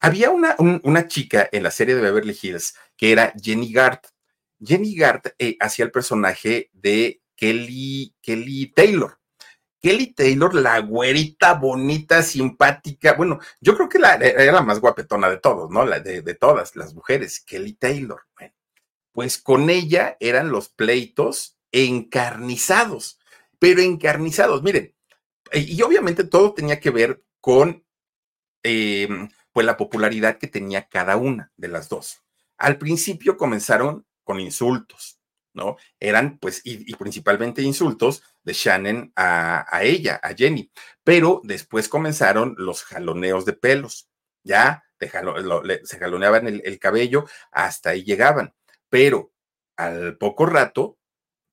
[0.00, 4.06] Había una, un, una chica en la serie de Beverly Hills que era Jenny Gart.
[4.58, 9.18] Jenny Gart eh, hacía el personaje de Kelly, Kelly Taylor.
[9.80, 13.12] Kelly Taylor, la güerita bonita, simpática.
[13.14, 15.84] Bueno, yo creo que la, era la más guapetona de todos, ¿no?
[15.84, 18.22] La de, de todas las mujeres, Kelly Taylor.
[18.36, 18.54] Bueno,
[19.12, 23.17] pues con ella eran los pleitos encarnizados
[23.58, 24.62] pero encarnizados.
[24.62, 24.94] Miren,
[25.52, 27.84] eh, y obviamente todo tenía que ver con
[28.62, 29.08] eh,
[29.52, 32.22] pues la popularidad que tenía cada una de las dos.
[32.58, 35.20] Al principio comenzaron con insultos,
[35.54, 35.76] ¿no?
[35.98, 40.70] Eran pues, y, principalmente insultos de Shannon a, a, ella, a Jenny,
[41.02, 44.08] pero después comenzaron los jaloneos de pelos,
[44.42, 44.84] ya
[45.64, 48.54] le, se jaloneaban el, el cabello, hasta ahí llegaban,
[48.88, 49.32] pero
[49.76, 50.97] al poco rato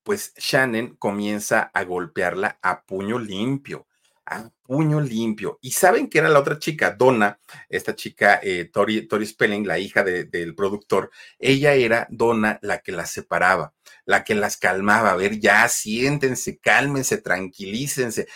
[0.05, 3.87] pues Shannon comienza a golpearla a puño limpio,
[4.27, 5.57] a puño limpio.
[5.61, 7.39] Y saben que era la otra chica, Donna,
[7.69, 12.81] esta chica eh, Tori, Tori, Spelling, la hija de, del productor, ella era Donna la
[12.81, 13.73] que las separaba,
[14.05, 15.11] la que las calmaba.
[15.11, 18.27] A ver, ya siéntense, cálmense, tranquilícense.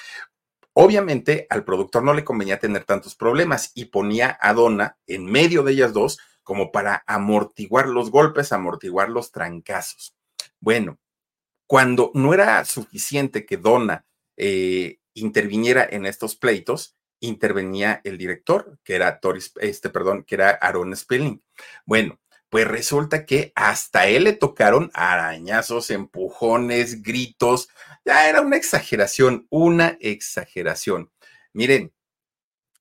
[0.73, 5.61] Obviamente al productor no le convenía tener tantos problemas y ponía a Donna en medio
[5.61, 10.15] de ellas dos como para amortiguar los golpes, amortiguar los trancazos.
[10.59, 10.97] Bueno,
[11.69, 14.03] cuando no era suficiente que Donna
[14.37, 19.19] eh, interviniera en estos pleitos, intervenía el director, que era
[19.61, 21.43] este, perdón, que era Aaron Spelling.
[21.85, 27.69] Bueno, pues resulta que hasta él le tocaron arañazos, empujones, gritos.
[28.03, 31.11] Ya era una exageración, una exageración.
[31.53, 31.93] Miren,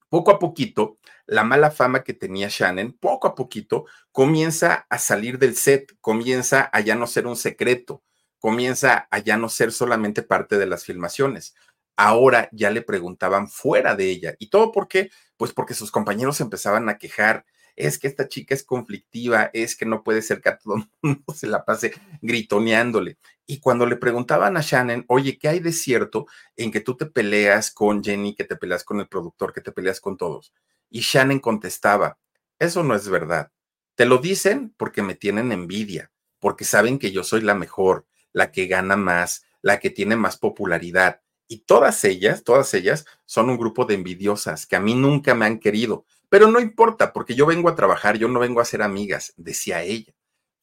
[0.09, 5.39] poco a poquito, la mala fama que tenía Shannon, poco a poquito, comienza a salir
[5.39, 8.03] del set, comienza a ya no ser un secreto
[8.39, 11.55] comienza a ya no ser solamente parte de las filmaciones.
[11.97, 14.35] Ahora ya le preguntaban fuera de ella.
[14.39, 15.11] ¿Y todo por qué?
[15.37, 17.45] Pues porque sus compañeros empezaban a quejar.
[17.77, 20.91] es que esta chica es conflictiva, es que no puede ser que a todo el
[21.03, 23.19] mundo se la pase gritoneándole.
[23.47, 26.27] Y cuando le preguntaban a Shannon, oye, ¿qué hay de cierto
[26.57, 29.73] en que tú te peleas con Jenny, que te peleas con el productor, que te
[29.73, 30.53] peleas con todos?
[30.91, 32.19] Y Shannon contestaba,
[32.59, 33.53] eso no es verdad.
[33.95, 36.11] Te lo dicen porque me tienen envidia,
[36.41, 38.07] porque saben que yo soy la mejor,
[38.39, 41.21] la que gana más, la que tiene más popularidad.
[41.49, 45.45] Y todas ellas, todas ellas son un grupo de envidiosas que a mí nunca me
[45.45, 46.07] han querido.
[46.29, 49.83] Pero no importa, porque yo vengo a trabajar, yo no vengo a ser amigas, decía
[49.83, 50.15] ella.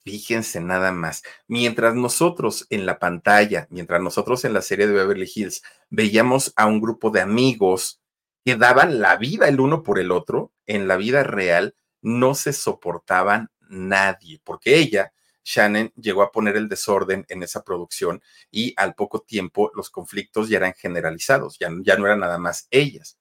[0.03, 5.30] Fíjense nada más, mientras nosotros en la pantalla, mientras nosotros en la serie de Beverly
[5.34, 7.99] Hills veíamos a un grupo de amigos
[8.45, 12.53] que daban la vida el uno por el otro, en la vida real no se
[12.53, 15.11] soportaban nadie, porque ella
[15.46, 18.22] Shannon llegó a poner el desorden en esa producción
[18.52, 22.68] y al poco tiempo los conflictos ya eran generalizados, ya, ya no eran nada más
[22.72, 23.20] ellas.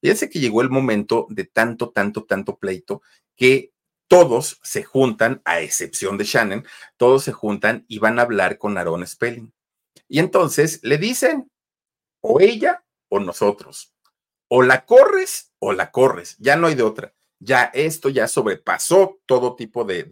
[0.00, 3.02] Fíjense que llegó el momento de tanto, tanto, tanto pleito
[3.34, 3.72] que
[4.06, 6.66] todos se juntan, a excepción de Shannon,
[6.98, 9.52] todos se juntan y van a hablar con Aaron Spelling.
[10.08, 11.50] Y entonces le dicen,
[12.20, 13.94] o ella o nosotros,
[14.48, 17.14] o la corres o la corres, ya no hay de otra
[17.44, 20.04] ya esto ya sobrepasó todo tipo de,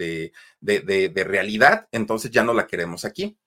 [0.60, 3.38] de, realidad, entonces ya no la queremos aquí.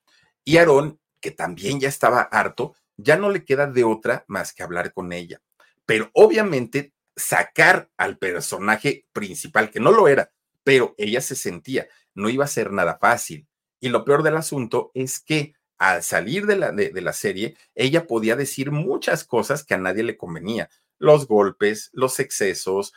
[0.42, 4.62] Y Aarón, que también ya estaba harto, ya no le queda de otra más que
[4.62, 5.42] hablar con ella.
[5.84, 10.32] Pero obviamente sacar al personaje principal, que no lo era,
[10.62, 13.46] pero ella se sentía, no iba a ser nada fácil.
[13.80, 18.06] Y lo peor del asunto es que al salir de la, de la serie, ella
[18.06, 20.70] podía decir muchas cosas que a nadie le convenía.
[20.98, 22.94] Los golpes, los excesos,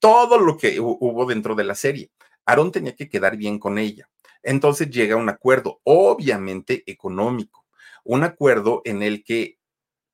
[0.00, 2.10] todo lo que hubo dentro de la serie.
[2.46, 4.08] Aaron tenía que quedar bien con ella.
[4.42, 7.66] Entonces llega un acuerdo, obviamente económico,
[8.04, 9.58] un acuerdo en el que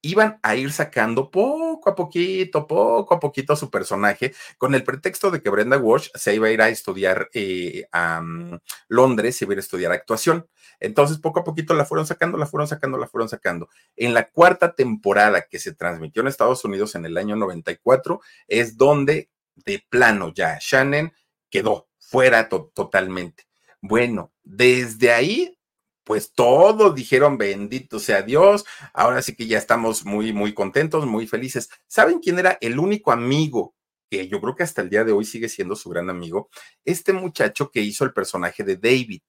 [0.03, 4.85] iban a ir sacando poco a poquito, poco a poquito a su personaje, con el
[4.85, 8.59] pretexto de que Brenda Walsh se iba a ir a estudiar eh, a mm,
[8.89, 10.47] Londres, se iba a ir a estudiar actuación.
[10.79, 13.69] Entonces, poco a poquito la fueron sacando, la fueron sacando, la fueron sacando.
[13.97, 18.77] En la cuarta temporada que se transmitió en Estados Unidos en el año 94, es
[18.77, 20.59] donde de plano ya.
[20.61, 21.13] Shannon
[21.51, 23.45] quedó fuera totalmente.
[23.81, 25.59] Bueno, desde ahí,
[26.05, 28.65] pues todos dijeron bendito sea Dios.
[28.93, 31.69] Ahora sí que ya estamos muy, muy contentos, muy felices.
[31.87, 33.75] ¿Saben quién era el único amigo
[34.09, 36.49] que yo creo que hasta el día de hoy sigue siendo su gran amigo?
[36.85, 39.21] Este muchacho que hizo el personaje de David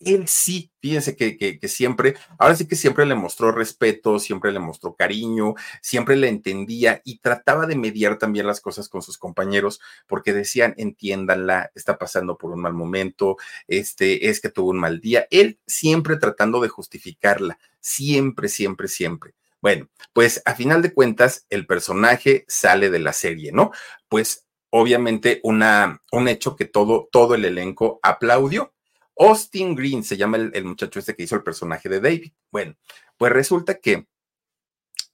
[0.00, 4.94] él sí, fíjense que, siempre, ahora sí que siempre le mostró respeto, siempre le mostró
[4.94, 10.32] cariño, siempre le entendía y trataba de mediar también las cosas con sus compañeros, porque
[10.32, 13.36] decían, entiéndanla, está pasando por un mal momento,
[13.68, 15.26] este, es que tuvo un mal día.
[15.30, 19.34] Él siempre tratando de justificarla, siempre, siempre, siempre.
[19.62, 23.72] Bueno, pues a final de cuentas, el personaje sale de la serie, ¿no?
[24.08, 28.75] Pues obviamente una, un hecho que todo, todo el elenco aplaudió
[29.18, 32.32] Austin Green se llama el, muchacho este que hizo el personaje de David.
[32.50, 32.76] Bueno,
[33.16, 34.06] pues resulta que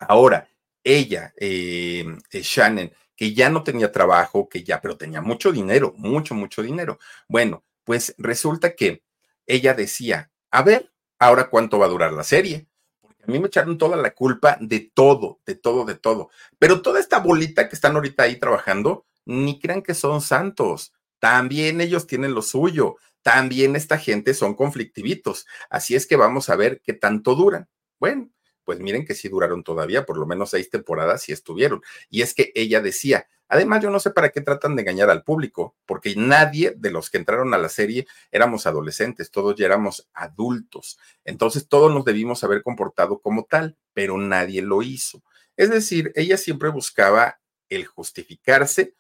[0.01, 0.49] ahora
[0.83, 5.95] ella, eh, eh, Shannon, que ya no tenía trabajo, que ya, pero tenía mucho dinero,
[5.97, 6.99] mucho, mucho dinero.
[7.29, 9.05] Bueno, pues resulta que
[9.47, 12.67] ella decía, a ver, ahora cuánto va a durar la serie.
[13.01, 16.31] Porque a mí me echaron toda la culpa de todo, de todo, de todo.
[16.59, 20.93] Pero toda esta bolita que están ahorita ahí trabajando, ni crean que son santos.
[21.21, 25.47] También ellos tienen lo suyo también esta gente son conflictivitos.
[25.71, 27.69] Así es que vamos a ver qué tanto duran.
[27.99, 28.31] Bueno,
[28.65, 31.83] pues miren que sí duraron todavía, por lo menos seis temporadas sí estuvieron.
[32.11, 35.25] Y es que ella decía, además yo no sé para qué tratan de engañar al
[35.25, 40.09] público, porque nadie de los que entraron a la serie éramos adolescentes, todos ya éramos
[40.13, 40.99] adultos.
[41.25, 45.23] Entonces todos nos debimos haber comportado como tal, pero nadie lo hizo.
[45.57, 48.95] Es decir, ella siempre buscaba el justificarse,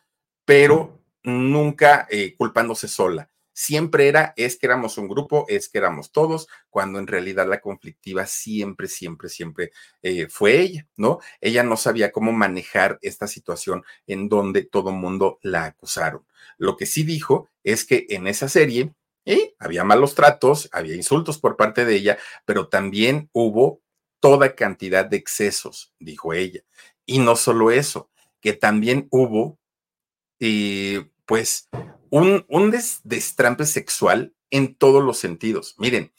[0.45, 6.13] pero nunca eh, culpándose sola siempre era, es que éramos un grupo, es que éramos
[6.13, 9.73] todos, cuando en realidad la conflictiva siempre, siempre, siempre
[10.03, 11.21] eh, fue ella, ¿no?
[11.41, 16.27] Ella no sabía cómo manejar esta situación en donde todo mundo la acusaron.
[16.59, 18.95] Lo que sí dijo es que en esa serie
[19.25, 23.81] eh, había malos tratos, había insultos por parte de ella, pero también hubo
[24.21, 26.63] toda cantidad de excesos, dijo ella.
[27.07, 29.59] Y no solo eso, que también hubo,
[30.41, 31.69] eh, pues,
[32.11, 32.71] un, un
[33.05, 35.75] destrampe sexual en todos los sentidos.
[35.79, 36.13] Miren,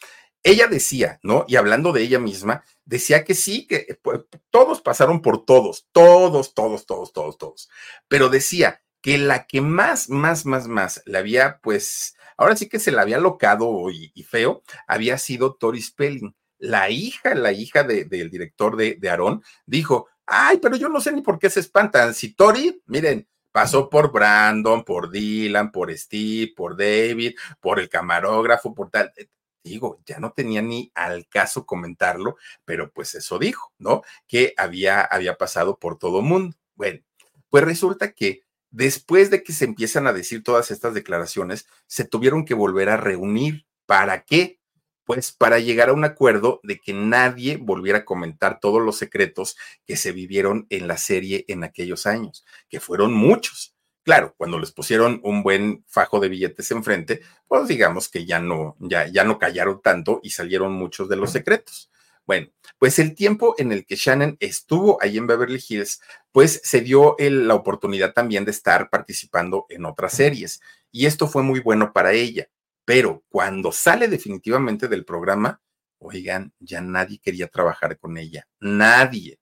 [0.43, 1.45] ella decía, ¿no?
[1.47, 6.53] Y hablando de ella misma, decía que sí, que pues, todos pasaron por todos, todos,
[6.53, 7.69] todos, todos, todos, todos.
[8.09, 12.79] Pero decía que la que más, más, más, más la había, pues, ahora sí que
[12.79, 16.35] se la había locado y, feo, había sido Tori Spelling.
[16.57, 21.11] La hija, la hija del director de, de Aarón, dijo, ay, pero yo no sé
[21.11, 22.13] ni por qué se espantan.
[22.13, 28.73] Si Tori, miren, pasó por Brandon, por Dylan, por Steve, por David, por el camarógrafo,
[28.73, 29.13] por tal.
[29.15, 29.27] Eh,
[29.63, 32.35] digo, ya no tenía ni al caso comentarlo,
[32.65, 34.01] pero pues eso dijo, ¿no?
[34.27, 36.57] Que había, había pasado por todo mundo.
[36.75, 37.01] Bueno,
[37.49, 38.41] pues resulta que
[38.71, 42.97] después de que se empiezan a decir todas estas declaraciones, se tuvieron que volver a
[42.97, 43.67] reunir.
[43.85, 44.59] ¿Para qué?
[45.05, 49.57] Pues para llegar a un acuerdo de que nadie volviera a comentar todos los secretos
[49.85, 53.75] que se vivieron en la serie en aquellos años, que fueron muchos.
[54.03, 58.75] Claro, cuando les pusieron un buen fajo de billetes enfrente, pues digamos que ya no,
[58.79, 61.89] ya, ya no callaron tanto y salieron muchos de los secretos.
[62.25, 62.47] Bueno,
[62.79, 66.01] pues el tiempo en el que Shannon estuvo ahí en Beverly Hills,
[66.31, 70.61] pues se dio la oportunidad también de estar participando en otras series.
[70.91, 72.47] Y esto fue muy bueno para ella.
[72.85, 75.61] Pero cuando sale definitivamente del programa,
[75.99, 78.47] oigan, ya nadie quería trabajar con ella.
[78.59, 79.39] Nadie.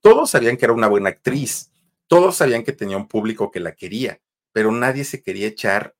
[0.00, 1.70] Todos sabían que era una buena actriz.
[2.06, 4.20] Todos sabían que tenía un público que la quería,
[4.52, 5.94] pero nadie se quería echar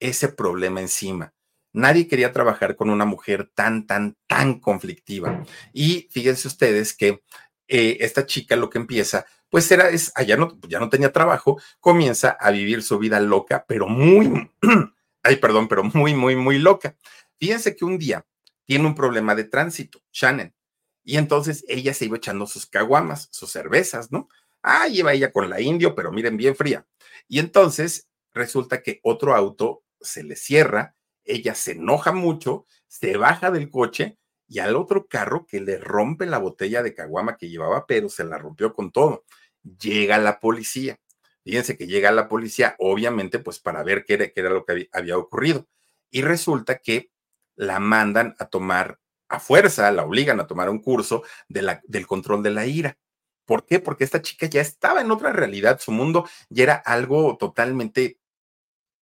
[0.00, 1.32] ese problema encima.
[1.72, 5.44] Nadie quería trabajar con una mujer tan, tan, tan conflictiva.
[5.72, 7.22] Y fíjense ustedes que
[7.68, 12.30] eh, esta chica lo que empieza, pues era, es, no, ya no tenía trabajo, comienza
[12.30, 14.50] a vivir su vida loca, pero muy,
[15.24, 16.96] ay, perdón, pero muy, muy, muy loca.
[17.38, 18.24] Fíjense que un día
[18.64, 20.54] tiene un problema de tránsito, Shannon,
[21.02, 24.28] y entonces ella se iba echando sus caguamas, sus cervezas, ¿no?
[24.62, 26.86] Ah, lleva ella con la indio, pero miren, bien fría.
[27.28, 30.94] Y entonces resulta que otro auto se le cierra
[31.24, 36.26] ella se enoja mucho, se baja del coche y al otro carro que le rompe
[36.26, 39.24] la botella de caguama que llevaba, pero se la rompió con todo.
[39.62, 40.98] Llega la policía.
[41.44, 45.68] Fíjense que llega la policía, obviamente, pues para ver qué era, lo que había ocurrido.
[46.10, 47.10] Y resulta que
[47.54, 52.06] la mandan a tomar a fuerza, la obligan a tomar un curso de la, del
[52.06, 52.98] control de la ira.
[53.44, 53.78] ¿Por qué?
[53.78, 58.18] Porque esta chica ya estaba en otra realidad, su mundo ya era algo totalmente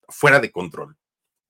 [0.09, 0.97] fuera de control.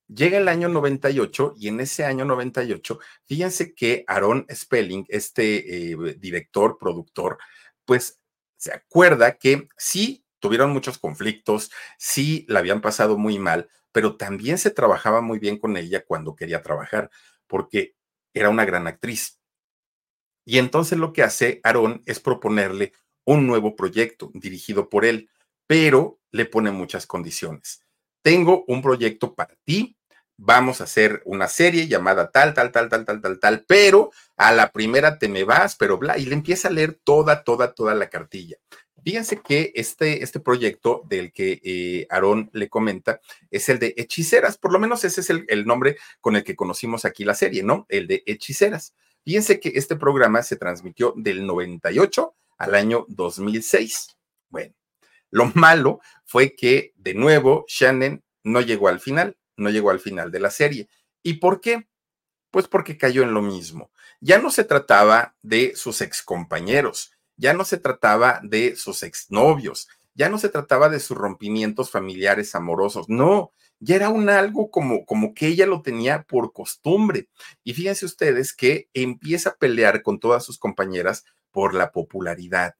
[0.07, 5.97] Llega el año 98 y en ese año 98, fíjense que Aaron Spelling, este eh,
[6.19, 7.39] director, productor,
[7.85, 8.19] pues
[8.57, 14.57] se acuerda que sí tuvieron muchos conflictos, sí la habían pasado muy mal, pero también
[14.57, 17.09] se trabajaba muy bien con ella cuando quería trabajar,
[17.47, 17.95] porque
[18.33, 19.39] era una gran actriz.
[20.45, 22.91] Y entonces lo que hace Aaron es proponerle
[23.23, 25.29] un nuevo proyecto dirigido por él,
[25.65, 27.83] pero le pone muchas condiciones
[28.23, 29.97] tengo un proyecto para ti,
[30.37, 34.51] vamos a hacer una serie llamada tal, tal, tal, tal, tal, tal, tal, pero a
[34.51, 37.93] la primera te me vas, pero bla, y le empieza a leer toda, toda, toda
[37.95, 38.57] la cartilla.
[39.03, 43.19] Fíjense que este, este proyecto del que eh, Aarón le comenta
[43.51, 46.55] es el de Hechiceras, por lo menos ese es el, el nombre con el que
[46.55, 47.85] conocimos aquí la serie, ¿no?
[47.89, 48.93] El de Hechiceras.
[49.25, 54.17] Fíjense que este programa se transmitió del 98 al año 2006.
[54.49, 54.73] Bueno,
[55.31, 60.31] lo malo fue que, de nuevo, Shannon no llegó al final, no llegó al final
[60.31, 60.87] de la serie.
[61.21, 61.87] ¿Y por qué?
[62.51, 63.91] Pues porque cayó en lo mismo.
[64.19, 70.29] Ya no se trataba de sus excompañeros, ya no se trataba de sus exnovios, ya
[70.29, 75.33] no se trataba de sus rompimientos familiares amorosos, no, ya era un algo como, como
[75.33, 77.27] que ella lo tenía por costumbre.
[77.63, 82.75] Y fíjense ustedes que empieza a pelear con todas sus compañeras por la popularidad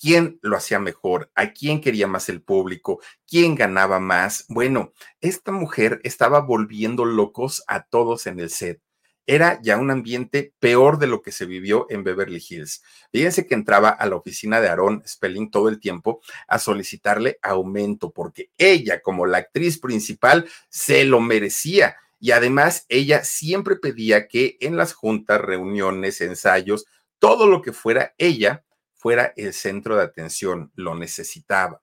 [0.00, 4.44] quién lo hacía mejor, a quién quería más el público, quién ganaba más.
[4.48, 8.80] Bueno, esta mujer estaba volviendo locos a todos en el set.
[9.26, 12.82] Era ya un ambiente peor de lo que se vivió en Beverly Hills.
[13.10, 18.10] Fíjense que entraba a la oficina de Aaron Spelling todo el tiempo a solicitarle aumento
[18.10, 21.96] porque ella, como la actriz principal, se lo merecía.
[22.20, 26.84] Y además, ella siempre pedía que en las juntas, reuniones, ensayos,
[27.18, 28.62] todo lo que fuera ella,
[29.04, 31.82] fuera el centro de atención, lo necesitaba.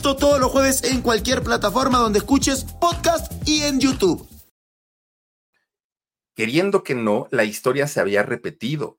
[0.01, 4.27] Esto todos los jueves en cualquier plataforma donde escuches podcast y en YouTube.
[6.33, 8.97] Queriendo que no, la historia se había repetido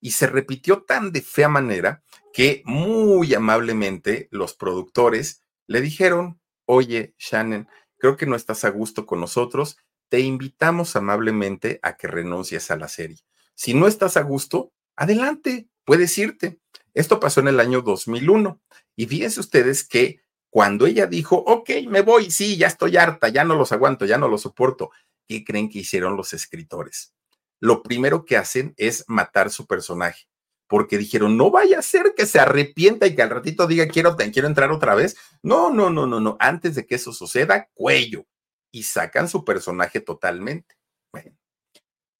[0.00, 7.14] y se repitió tan de fea manera que muy amablemente los productores le dijeron, oye,
[7.18, 7.68] Shannon,
[7.98, 9.76] creo que no estás a gusto con nosotros,
[10.08, 13.18] te invitamos amablemente a que renuncies a la serie.
[13.54, 16.60] Si no estás a gusto, adelante, puedes irte.
[16.94, 18.58] Esto pasó en el año 2001
[18.96, 23.44] y fíjense ustedes que Cuando ella dijo, ok, me voy, sí, ya estoy harta, ya
[23.44, 24.90] no los aguanto, ya no los soporto,
[25.28, 27.14] ¿qué creen que hicieron los escritores?
[27.60, 30.26] Lo primero que hacen es matar su personaje,
[30.66, 34.16] porque dijeron, no vaya a ser que se arrepienta y que al ratito diga, quiero,
[34.16, 35.16] quiero entrar otra vez.
[35.42, 38.26] No, no, no, no, no, antes de que eso suceda, cuello.
[38.72, 40.80] Y sacan su personaje totalmente.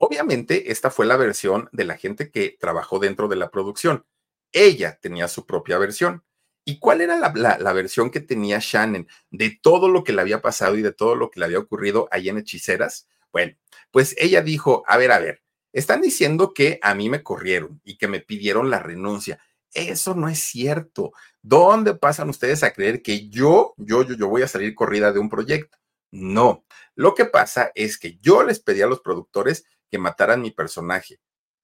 [0.03, 4.07] Obviamente esta fue la versión de la gente que trabajó dentro de la producción.
[4.51, 6.24] Ella tenía su propia versión.
[6.71, 10.77] ¿Y cuál era la, versión que tenía Shannon de todo lo que le había pasado
[10.79, 13.09] y de todo lo que le había ocurrido ahí en Hechiceras?
[13.33, 13.57] Bueno,
[13.91, 15.43] pues ella dijo, a ver, a ver,
[15.73, 19.41] están diciendo que a mí me corrieron y que me pidieron la renuncia.
[19.75, 21.12] Eso no es cierto.
[21.43, 25.18] ¿Dónde pasan ustedes a creer que yo, yo, yo, yo voy a salir corrida de
[25.18, 25.77] un proyecto?
[26.12, 26.64] No.
[26.95, 31.18] Lo que pasa es que yo les pedí a los productores que mataran mi personaje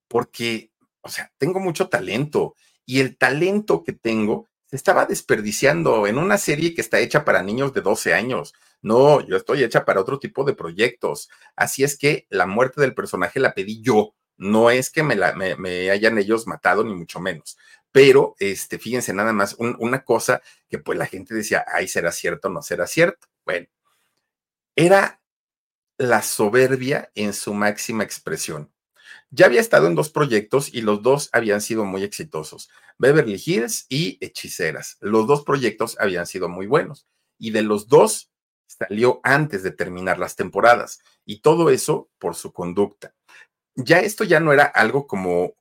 [0.08, 6.18] porque, o sea, tengo mucho talento y el talento que tengo se estaba desperdiciando en
[6.18, 8.52] una serie que está hecha para niños de 12 años.
[8.82, 11.28] No, yo estoy hecha para otro tipo de proyectos.
[11.54, 14.14] Así es que la muerte del personaje la pedí yo.
[14.36, 17.56] No es que me, la, me, hayan ellos matado, ni mucho menos.
[17.92, 22.50] Pero, este, fíjense nada más, una cosa que pues la gente decía, ay, ¿será cierto
[22.50, 23.28] no será cierto?
[23.46, 23.68] Bueno,
[24.74, 25.22] era
[25.96, 28.70] la soberbia en su máxima expresión.
[29.30, 32.70] Ya había estado en dos proyectos y los dos habían sido muy exitosos.
[32.98, 34.96] Beverly Hills y Hechiceras.
[35.00, 37.06] Los dos proyectos habían sido muy buenos.
[37.38, 38.30] Y de los dos
[38.66, 41.00] salió antes de terminar las temporadas.
[41.24, 43.14] Y todo eso por su conducta.
[43.74, 45.54] Ya esto ya no era algo como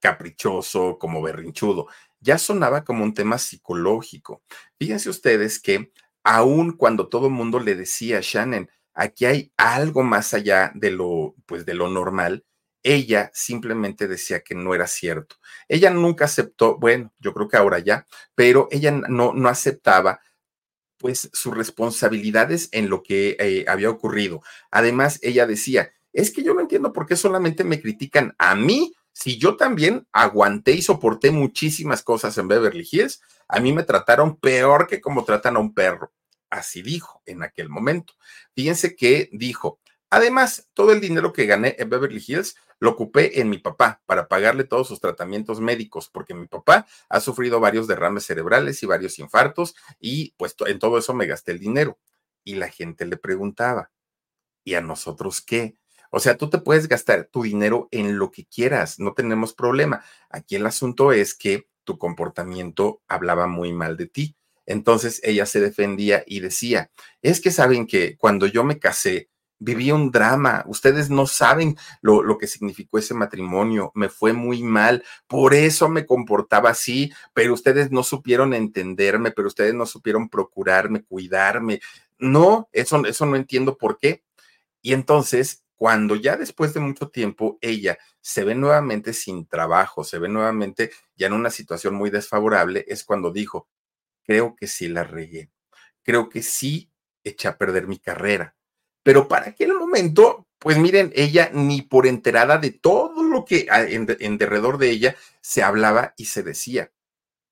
[0.00, 1.86] caprichoso, como berrinchudo.
[2.20, 4.42] Ya sonaba como un tema psicológico.
[4.78, 5.92] Fíjense ustedes que
[6.24, 10.90] aun cuando todo el mundo le decía a Shannon, aquí hay algo más allá de
[10.90, 12.44] lo, pues de lo normal,
[12.82, 15.36] ella simplemente decía que no era cierto.
[15.68, 20.20] Ella nunca aceptó, bueno, yo creo que ahora ya, pero ella no, no aceptaba
[20.98, 24.42] pues sus responsabilidades en lo que eh, había ocurrido.
[24.70, 28.92] Además, ella decía, es que yo no entiendo por qué solamente me critican a mí,
[29.12, 34.36] si yo también aguanté y soporté muchísimas cosas en Beverly Hills, a mí me trataron
[34.36, 36.12] peor que como tratan a un perro.
[36.50, 38.14] Así dijo en aquel momento.
[38.54, 39.80] Fíjense que dijo,
[40.10, 44.26] Además, todo el dinero que gané en Beverly Hills lo ocupé en mi papá para
[44.26, 49.18] pagarle todos sus tratamientos médicos, porque mi papá ha sufrido varios derrames cerebrales y varios
[49.18, 51.98] infartos y pues en todo eso me gasté el dinero.
[52.42, 53.92] Y la gente le preguntaba,
[54.64, 55.76] ¿y a nosotros qué?
[56.10, 60.02] O sea, tú te puedes gastar tu dinero en lo que quieras, no tenemos problema.
[60.28, 64.36] Aquí el asunto es que tu comportamiento hablaba muy mal de ti.
[64.66, 66.90] Entonces ella se defendía y decía,
[67.22, 69.30] es que saben que cuando yo me casé,
[69.60, 74.62] viví un drama, ustedes no saben lo, lo, que significó ese matrimonio, me fue muy
[74.62, 80.28] mal, por eso me comportaba así, pero ustedes no supieron entenderme, pero ustedes no supieron
[80.30, 81.80] procurarme, cuidarme.
[82.18, 84.24] No, eso, eso no entiendo por qué.
[84.82, 90.18] Y entonces, cuando ya después de mucho tiempo ella se ve nuevamente sin trabajo, se
[90.18, 93.68] ve nuevamente ya en una situación muy desfavorable, es cuando dijo,
[94.24, 95.50] creo que sí la regué,
[96.02, 96.90] creo que sí
[97.24, 98.54] eché a perder mi carrera
[99.02, 104.38] pero para aquel momento, pues miren, ella ni por enterada de todo lo que en,
[104.38, 106.92] derredor de ella se hablaba y se decía.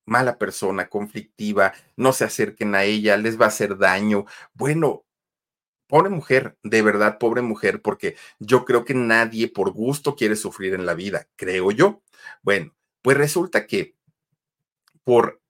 [0.05, 4.25] Mala persona, conflictiva, no se acerquen a ella, les va a hacer daño.
[4.55, 5.05] Bueno,
[5.87, 10.75] pobre mujer, de verdad, pobre mujer, porque yo creo que nadie por gusto quiere sufrir
[10.75, 12.03] en la vida, creo yo.
[12.43, 13.97] Bueno, pues resulta que
[15.05, 15.41] por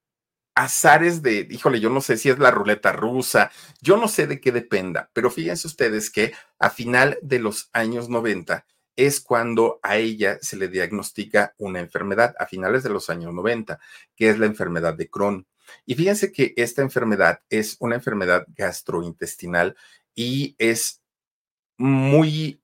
[0.59, 4.41] azares de, híjole, yo no sé si es la ruleta rusa, yo no sé de
[4.41, 9.99] qué dependa, pero fíjense ustedes que a final de los años 90 es cuando a
[9.99, 13.79] ella se le diagnostica una enfermedad, a finales de los años 90,
[14.17, 15.47] que es la enfermedad de Crohn.
[15.87, 19.77] Y fíjense que esta enfermedad es una enfermedad gastrointestinal
[20.17, 21.03] y es
[21.77, 22.61] muy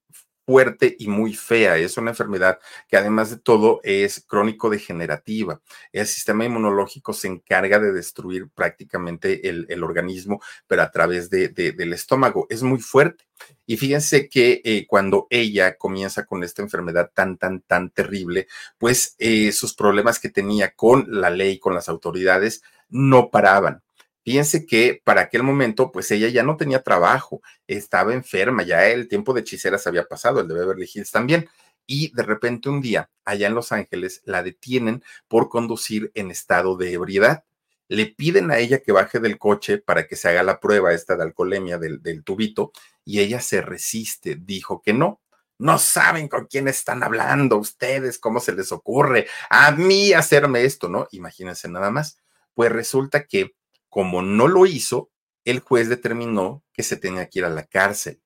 [0.47, 1.77] fuerte y muy fea.
[1.79, 5.61] Es una enfermedad que además de todo es crónico-degenerativa.
[5.93, 11.93] El sistema inmunológico se encarga de destruir prácticamente el, organismo, pero a través de, del
[11.93, 12.47] estómago.
[12.51, 13.25] Es muy fuerte.
[13.67, 18.47] Y fíjense que eh, cuando ella comienza con esta enfermedad tan, tan, tan terrible,
[18.79, 23.83] pues eh, sus problemas que tenía con la ley, con las autoridades, no paraban.
[24.25, 29.07] Fíjense que para aquel momento, pues ella ya no tenía trabajo, estaba enferma, ya el
[29.07, 31.49] tiempo de hechiceras había pasado, el de Beverly Hills también.
[31.87, 36.79] Y de repente un día, allá en Los Ángeles, la detienen por conducir en estado
[36.79, 37.45] de ebriedad.
[37.89, 41.17] Le piden a ella que baje del coche para que se haga la prueba esta
[41.17, 42.73] de alcoholemia del, del tubito
[43.05, 45.21] y ella se resiste, dijo que no,
[45.59, 50.89] no saben con quién están hablando ustedes, cómo se les ocurre a mí hacerme esto,
[50.89, 51.09] ¿no?
[51.13, 52.19] Imagínense nada más.
[52.55, 53.55] Pues resulta que
[53.95, 55.13] como no lo hizo,
[55.45, 58.21] el juez determinó que se tenía que ir a la cárcel.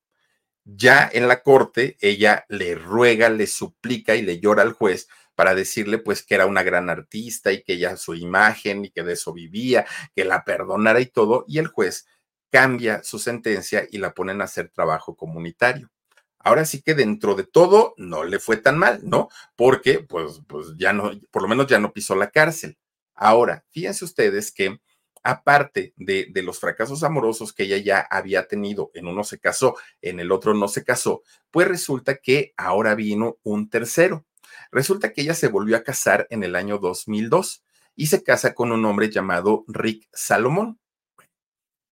[0.64, 5.54] Ya en la corte, ella le ruega, le suplica y le llora al juez para
[5.54, 9.12] decirle pues que era una gran artista y que ella su imagen y que de
[9.12, 9.84] eso vivía,
[10.16, 12.06] que la perdonara y todo, y el juez
[12.50, 15.90] cambia su sentencia y la ponen a hacer trabajo comunitario.
[16.38, 19.28] Ahora sí que dentro de todo no le fue tan mal, ¿no?
[19.54, 22.78] Porque pues, pues ya no, por lo menos ya no pisó la cárcel.
[23.14, 24.80] Ahora, fíjense ustedes que
[25.22, 29.76] aparte de, de, los fracasos amorosos que ella ya había tenido, en uno se casó,
[30.02, 34.24] en el otro no se casó, pues resulta que ahora vino un tercero.
[34.70, 37.64] Resulta que ella se volvió a casar en el año 2002
[37.94, 40.78] y se casa con un hombre llamado Rick Salomón.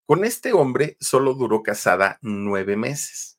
[0.07, 3.36] Con este hombre solo duró casada nueve meses.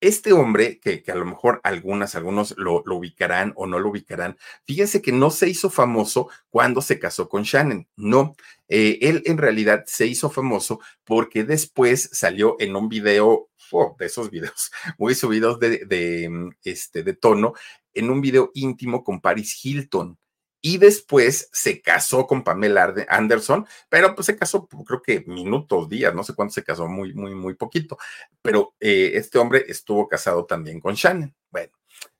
[0.00, 5.02] Este hombre, que, a lo mejor algunas, algunos lo, ubicarán o no lo ubicarán, fíjense
[5.02, 8.34] que no se hizo famoso cuando se casó con Shannon, no,
[8.68, 14.06] eh, él en realidad se hizo famoso porque después salió en un video, oh, de
[14.06, 17.52] esos videos muy subidos de, de, mm, este, de tono,
[17.92, 20.19] en un video íntimo con Paris Hilton
[20.62, 26.14] y después se casó con Pamela Anderson, pero pues se casó creo que minutos, días,
[26.14, 27.98] no sé cuánto se casó, muy, muy, muy poquito,
[28.42, 31.34] pero eh, este hombre estuvo casado también con Shannon.
[31.50, 31.72] Bueno,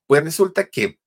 [0.06, 0.98] pues resulta que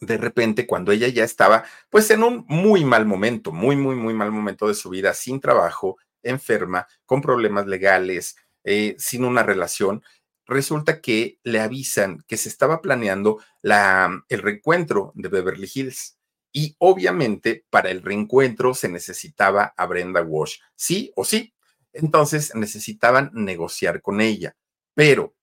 [0.00, 4.14] de repente cuando ella ya estaba pues en un muy mal momento, muy, muy, muy
[4.14, 10.02] mal momento de su vida, sin trabajo, enferma, con problemas legales, eh, sin una relación,
[10.46, 16.18] resulta que le avisan que se estaba planeando la, el reencuentro de Beverly Hills.
[16.56, 21.52] Y obviamente para el reencuentro se necesitaba a Brenda Walsh, sí o sí.
[21.92, 24.56] Entonces necesitaban negociar con ella,
[24.94, 25.34] pero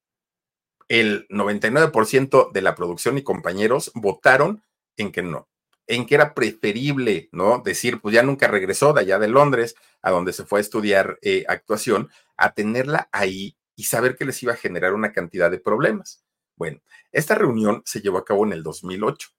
[0.88, 4.64] el 99% de la producción y compañeros votaron
[4.96, 5.50] en que no,
[5.86, 7.60] en que era preferible, ¿no?
[7.60, 11.20] Decir, pues ya nunca regresó de allá de Londres, a donde se fue a estudiar
[11.22, 15.60] eh, actuación, a tenerla ahí y saber que les iba a generar una cantidad de
[15.60, 16.24] problemas.
[16.56, 16.82] Bueno,
[17.12, 19.30] esta reunión se llevó a cabo en el 2008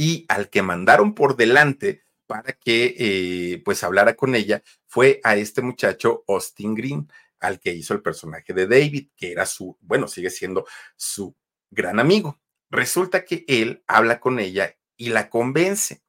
[0.00, 5.36] y al que mandaron por delante para que eh, pues hablara con ella fue a
[5.36, 10.08] este muchacho Austin Green, al que hizo el personaje de David, que era su, bueno,
[10.08, 10.64] sigue siendo
[10.96, 11.36] su
[11.70, 12.40] gran amigo.
[12.70, 16.00] Resulta que él habla con ella y la convence,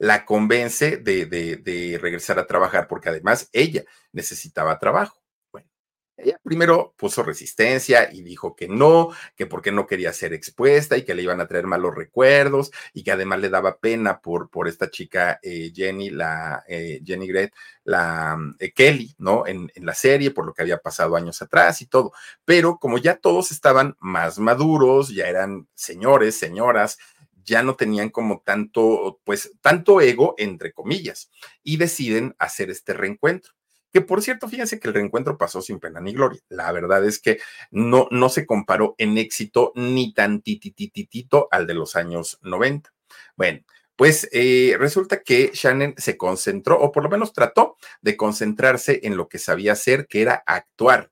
[0.00, 5.22] la convence de, de, de regresar a trabajar porque además ella necesitaba trabajo.
[6.18, 11.04] Ella primero puso resistencia y dijo que no, que porque no quería ser expuesta y
[11.04, 14.66] que le iban a traer malos recuerdos y que además le daba pena por, por
[14.66, 17.52] esta chica eh, Jenny, la eh, Jenny Gret,
[17.84, 19.46] la eh, Kelly, ¿no?
[19.46, 22.12] En, en la serie, por lo que había pasado años atrás y todo.
[22.46, 26.98] Pero como ya todos estaban más maduros, ya eran señores, señoras,
[27.44, 31.30] ya no tenían como tanto, pues, tanto ego, entre comillas,
[31.62, 33.52] y deciden hacer este reencuentro
[33.96, 36.38] que por cierto, fíjense que el reencuentro pasó sin pena ni gloria.
[36.50, 37.40] La verdad es que
[37.70, 42.92] no, no se comparó en éxito ni tantitititito al de los años 90.
[43.36, 43.60] Bueno,
[43.96, 49.16] pues eh, resulta que Shannon se concentró, o por lo menos trató de concentrarse en
[49.16, 51.10] lo que sabía hacer, que era actuar.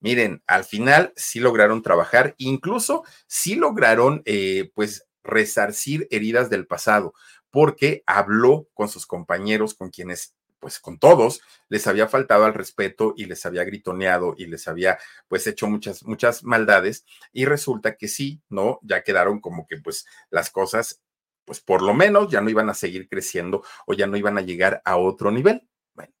[0.00, 7.14] Miren, al final sí lograron trabajar, incluso sí lograron, eh, pues, resarcir heridas del pasado,
[7.52, 13.14] porque habló con sus compañeros, con quienes pues con todos les había faltado al respeto
[13.16, 14.98] y les había gritoneado y les había
[15.28, 18.78] pues hecho muchas, muchas maldades y resulta que sí, ¿no?
[18.82, 21.02] Ya quedaron como que pues las cosas,
[21.44, 24.42] pues por lo menos ya no iban a seguir creciendo o ya no iban a
[24.42, 25.68] llegar a otro nivel.
[25.94, 26.12] Bueno,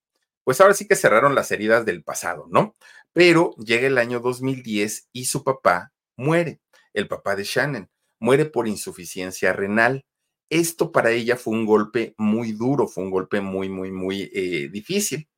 [0.44, 2.74] pues ahora sí que cerraron las heridas del pasado, ¿no?
[3.12, 6.60] Pero llega el año 2010 y su papá muere,
[6.92, 10.04] el papá de Shannon, muere por insuficiencia renal.
[10.48, 14.68] Esto para ella fue un golpe muy duro, fue un golpe muy, muy, muy eh,
[14.70, 15.28] difícil.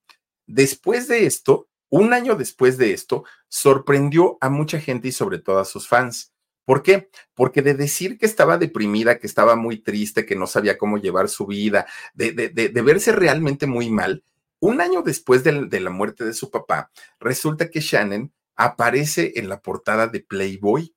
[0.47, 5.59] Después de esto, un año después de esto, sorprendió a mucha gente y sobre todo
[5.59, 6.33] a sus fans.
[6.65, 7.09] ¿Por qué?
[7.35, 11.31] Porque de decir que estaba deprimida, que estaba muy triste, que no sabía cómo llevar
[11.31, 14.23] su vida, de, de, verse realmente muy mal,
[14.61, 16.91] un año después de, de la muerte de su papá,
[17.21, 20.95] resulta que Shannon aparece en la portada de Playboy.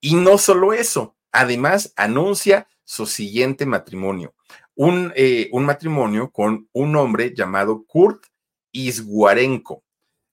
[0.00, 4.34] Y no solo eso, además anuncia su siguiente matrimonio,
[4.74, 8.24] un, eh, un matrimonio con un hombre llamado Kurt
[8.72, 9.84] Isguarenko.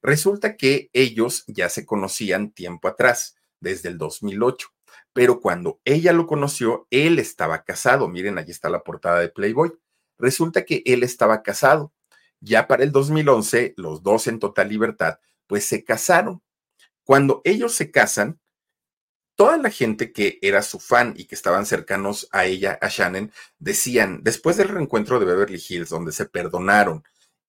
[0.01, 4.69] Resulta que ellos ya se conocían tiempo atrás, desde el 2008,
[5.13, 8.07] pero cuando ella lo conoció, él estaba casado.
[8.07, 9.73] Miren, allí está la portada de Playboy.
[10.17, 11.93] Resulta que él estaba casado.
[12.39, 16.41] Ya para el 2011, los dos en total libertad, pues se casaron.
[17.03, 18.39] Cuando ellos se casan,
[19.37, 23.31] toda la gente que era su fan y que estaban cercanos a ella, a Shannon,
[23.59, 27.03] decían, después del reencuentro de Beverly Hills, donde se perdonaron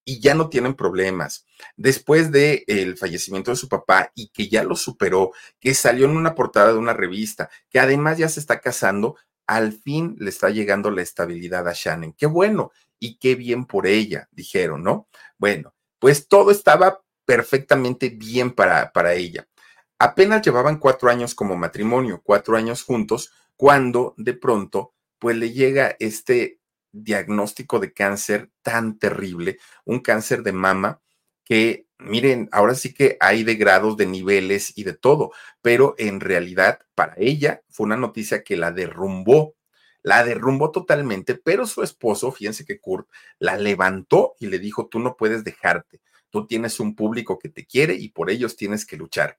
[0.04, 1.46] y ya no tienen problemas.
[1.76, 6.16] Después del el fallecimiento de su papá y que ya lo superó, que salió en
[6.16, 9.16] una portada de una revista, que además ya se está casando,
[9.46, 12.12] al fin le está llegando la estabilidad a Shannon.
[12.12, 15.08] Qué bueno y qué bien por ella, dijeron, ¿no?
[15.38, 19.48] Bueno, pues todo estaba perfectamente bien para, para ella.
[20.00, 25.96] Apenas llevaban cuatro años como matrimonio, cuatro años juntos, cuando de pronto, pues le llega
[25.98, 26.60] este
[26.92, 31.00] diagnóstico de cáncer tan terrible, un cáncer de mama
[31.44, 35.32] que, miren, ahora sí que hay de grados, de niveles y de todo,
[35.62, 39.56] pero en realidad para ella fue una noticia que la derrumbó,
[40.04, 43.08] la derrumbó totalmente, pero su esposo, fíjense que Kurt,
[43.40, 47.66] la levantó y le dijo, tú no puedes dejarte, tú tienes un público que te
[47.66, 49.38] quiere y por ellos tienes que luchar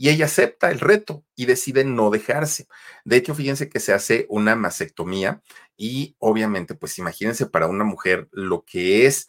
[0.00, 2.66] y ella acepta el reto y decide no dejarse.
[3.04, 5.42] De hecho, fíjense que se hace una mastectomía
[5.76, 9.28] y obviamente, pues imagínense para una mujer lo que es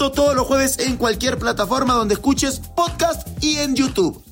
[0.09, 4.23] Todos los jueves en cualquier plataforma donde escuches podcast y en YouTube.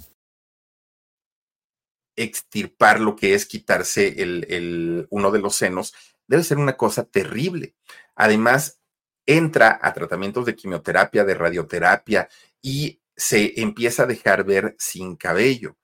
[2.16, 5.94] Extirpar lo que es quitarse el, uno de los senos
[6.28, 7.76] debe ser una cosa terrible.
[8.16, 8.80] Además,
[9.28, 12.28] entra a tratamientos de quimioterapia, de radioterapia
[12.64, 15.78] y se empieza a dejar ver sin cabello.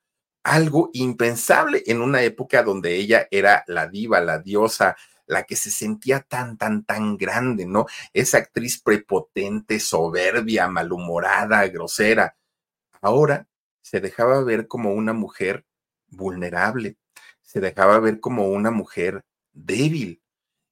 [0.43, 4.95] Algo impensable en una época donde ella era la diva, la diosa,
[5.25, 7.85] la que se sentía tan, tan, tan grande, ¿no?
[8.13, 12.35] Esa actriz prepotente, soberbia, malhumorada, grosera.
[13.01, 13.47] Ahora
[13.81, 15.65] se dejaba ver como una mujer
[16.07, 16.97] vulnerable,
[17.41, 19.23] se dejaba ver como una mujer
[19.53, 20.21] débil.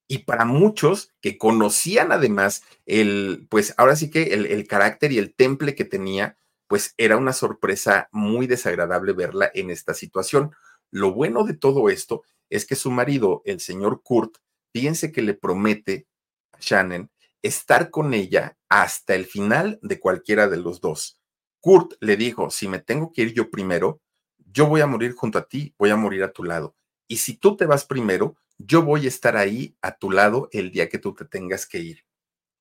[0.08, 5.18] Y para muchos que conocían además el, pues ahora sí que el, el carácter y
[5.18, 6.38] el temple que tenía,
[6.68, 10.52] pues era una sorpresa muy desagradable verla en esta situación.
[10.92, 12.24] Lo bueno de todo esto
[12.54, 14.38] es que su marido, el señor Kurt,
[14.74, 16.08] fíjense que le promete
[16.52, 17.10] a Shannon
[17.42, 21.20] estar con ella hasta el final de cualquiera de los dos.
[21.62, 24.02] Kurt le dijo, si me tengo que ir yo primero,
[24.38, 26.76] yo voy a morir junto a ti, voy a morir a tu lado.
[27.08, 30.70] Y si tú te vas primero, yo voy a estar ahí a tu lado el
[30.70, 32.06] día que tú te tengas que ir.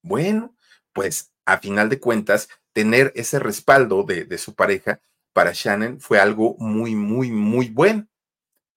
[0.03, 0.57] Bueno,
[0.95, 5.03] pues a final de cuentas, tener ese respaldo de, de su pareja
[5.35, 8.09] para Shannon fue algo muy, muy, muy bueno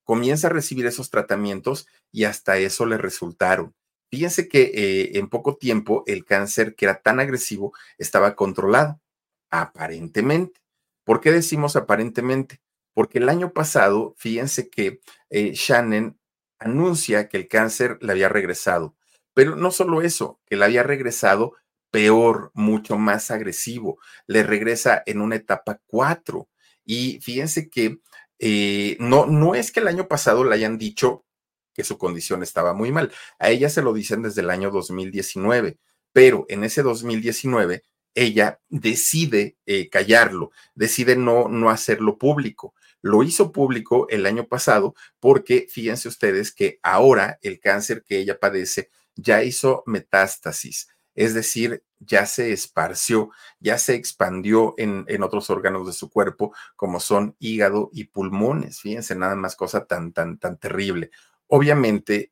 [0.05, 3.75] comienza a recibir esos tratamientos y hasta eso le resultaron.
[4.09, 9.01] Fíjense que eh, en poco tiempo el cáncer que era tan agresivo estaba controlado,
[9.49, 10.61] aparentemente.
[11.03, 12.61] ¿Por qué decimos aparentemente?
[12.93, 16.17] Porque el año pasado, fíjense que eh, Shannon
[16.59, 18.95] anuncia que el cáncer le había regresado,
[19.33, 21.53] pero no solo eso, que le había regresado
[21.91, 26.47] peor, mucho más agresivo, le regresa en una etapa 4.
[26.85, 27.99] Y fíjense que
[28.39, 31.25] eh, no, no es que el año pasado le hayan dicho
[31.73, 33.11] que su condición estaba muy mal.
[33.39, 35.77] A ella se lo dicen desde el año 2019,
[36.13, 37.83] pero en ese 2019
[38.15, 42.73] ella decide eh, callarlo, decide no, no hacerlo público.
[43.01, 48.39] Lo hizo público el año pasado porque fíjense ustedes que ahora el cáncer que ella
[48.39, 55.49] padece ya hizo metástasis es decir, ya se esparció, ya se expandió en, en, otros
[55.49, 58.81] órganos de su cuerpo, como son hígado y pulmones.
[58.81, 61.11] Fíjense, nada más cosa tan, tan, tan terrible.
[61.47, 62.31] Obviamente,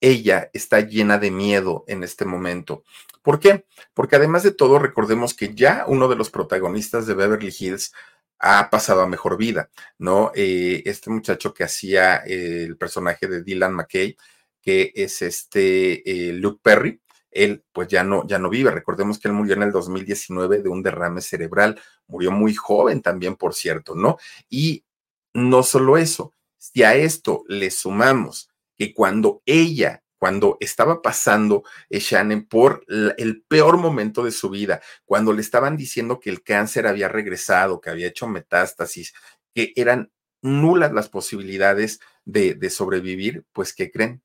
[0.00, 2.84] ella está llena de miedo en este momento.
[3.22, 3.66] ¿Por qué?
[3.92, 7.92] Porque además de todo, recordemos que ya uno de los protagonistas de Beverly Hills
[8.38, 10.32] ha pasado a mejor vida, ¿no?
[10.34, 14.16] Eh, este muchacho que hacía el personaje de Dylan McKay,
[14.62, 17.00] que es este eh, Luke Perry,
[17.30, 18.70] él pues ya no, ya no vive.
[18.70, 23.36] Recordemos que él murió en el 2019 de un derrame cerebral, murió muy joven también,
[23.36, 24.18] por cierto, ¿no?
[24.48, 24.84] Y
[25.32, 32.00] no solo eso, si a esto le sumamos que cuando ella, cuando estaba pasando eh,
[32.00, 36.86] Shannon por el peor momento de su vida, cuando le estaban diciendo que el cáncer
[36.86, 39.14] había regresado, que había hecho metástasis,
[39.54, 40.10] que eran
[40.42, 44.22] nulas las posibilidades de, de sobrevivir, pues ¿qué creen?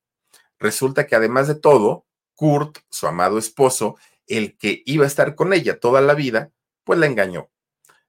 [0.60, 5.54] Resulta que además de todo, Kurt, su amado esposo, el que iba a estar con
[5.54, 6.52] ella toda la vida,
[6.84, 7.50] pues la engañó.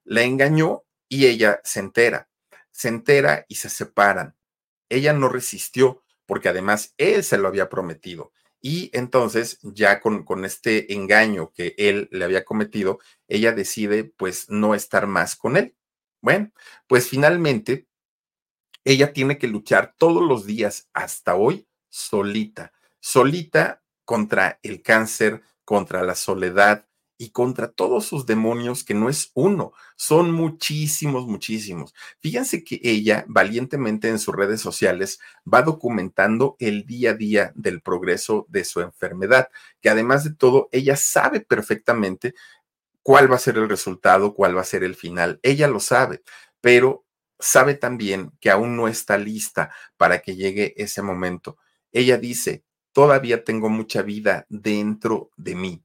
[0.04, 2.28] La engañó y ella se entera.
[2.70, 4.36] Se entera y se separan.
[4.88, 8.32] Ella no resistió porque además él se lo había prometido.
[8.60, 12.98] Y entonces, ya con, con, este engaño que él le había cometido,
[13.28, 15.76] ella decide pues no estar más con él.
[16.20, 16.50] Bueno,
[16.88, 17.86] pues finalmente,
[18.84, 26.02] ella tiene que luchar todos los días hasta hoy solita, solita contra el cáncer, contra
[26.02, 26.86] la soledad,
[27.18, 31.94] y contra todos sus demonios, que no es uno, son muchísimos, muchísimos.
[32.20, 35.18] Fíjense que ella valientemente en sus redes sociales
[35.52, 39.48] va documentando el día a día del progreso de su enfermedad,
[39.80, 42.34] que además de todo, ella sabe perfectamente
[43.02, 45.40] cuál va a ser el resultado, cuál va a ser el final.
[45.42, 46.22] Ella lo sabe,
[46.60, 47.06] pero
[47.38, 51.56] sabe también que aún no está lista para que llegue ese momento.
[51.92, 52.64] Ella dice,
[52.96, 55.84] todavía tengo mucha vida dentro de mí.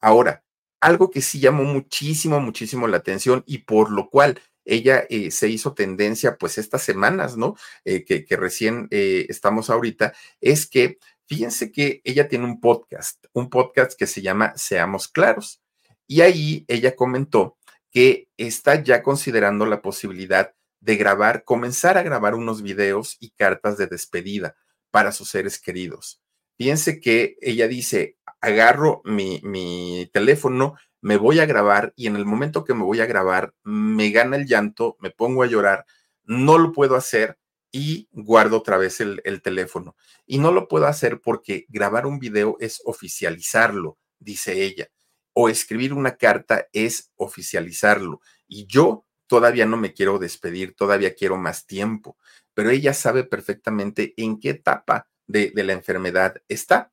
[0.00, 0.42] Ahora,
[0.80, 5.48] algo que sí llamó muchísimo, muchísimo la atención y por lo cual ella eh, se
[5.48, 7.54] hizo tendencia pues estas semanas, ¿no?
[7.84, 10.98] Eh, que, recién eh, estamos ahorita, es que
[11.28, 15.62] fíjense que ella tiene un podcast, un podcast que se llama Seamos Claros.
[16.08, 17.58] Y ahí ella comentó
[17.92, 23.78] que está ya considerando la posibilidad de grabar, comenzar a grabar unos videos y cartas
[23.78, 24.56] de despedida
[24.90, 26.20] para sus seres queridos.
[26.60, 32.26] Fíjense que ella dice, agarro mi, mi teléfono, me voy a grabar y en el
[32.26, 35.86] momento que me voy a grabar, me gana el llanto, me pongo a llorar,
[36.24, 37.38] no lo puedo hacer
[37.72, 39.96] y guardo otra vez el, el, teléfono.
[40.26, 44.90] Y no lo puedo hacer porque grabar un video es oficializarlo, dice ella,
[45.32, 48.20] o escribir una carta es oficializarlo.
[48.46, 52.18] Y yo todavía no me quiero despedir, todavía quiero más tiempo,
[52.52, 56.92] pero ella sabe perfectamente en qué etapa de, la enfermedad está.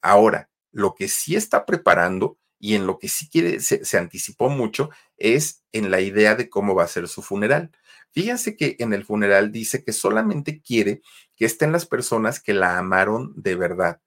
[0.00, 4.48] Ahora, lo que sí está preparando y en lo que sí quiere, se, se, anticipó
[4.48, 7.70] mucho, es en la idea de cómo va a ser su funeral.
[8.10, 11.02] Fíjense que en el funeral dice que solamente quiere
[11.36, 14.00] que estén las personas que la amaron de verdad,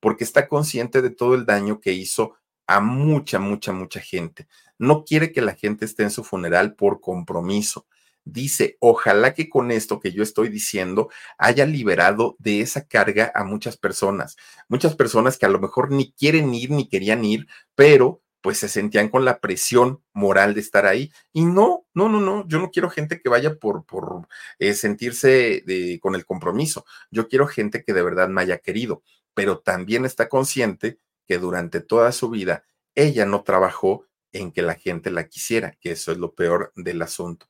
[0.00, 2.34] porque está consciente de todo el daño que hizo
[2.66, 4.46] a mucha, mucha, mucha gente.
[4.78, 7.86] No quiere que la gente esté en su funeral por compromiso
[8.32, 11.08] dice, ojalá que con esto que yo estoy diciendo
[11.38, 14.36] haya liberado de esa carga a muchas personas,
[14.68, 18.68] muchas personas que a lo mejor ni quieren ir ni querían ir, pero pues se
[18.68, 21.12] sentían con la presión moral de estar ahí.
[21.32, 25.64] Y no, no, no, no, yo no quiero gente que vaya por, por eh, sentirse
[26.00, 29.02] con el compromiso, yo quiero gente que de verdad me haya querido,
[29.34, 32.64] pero también está consciente que durante toda su vida
[32.94, 37.02] ella no trabajó en que la gente la quisiera, que eso es lo peor del
[37.02, 37.46] asunto.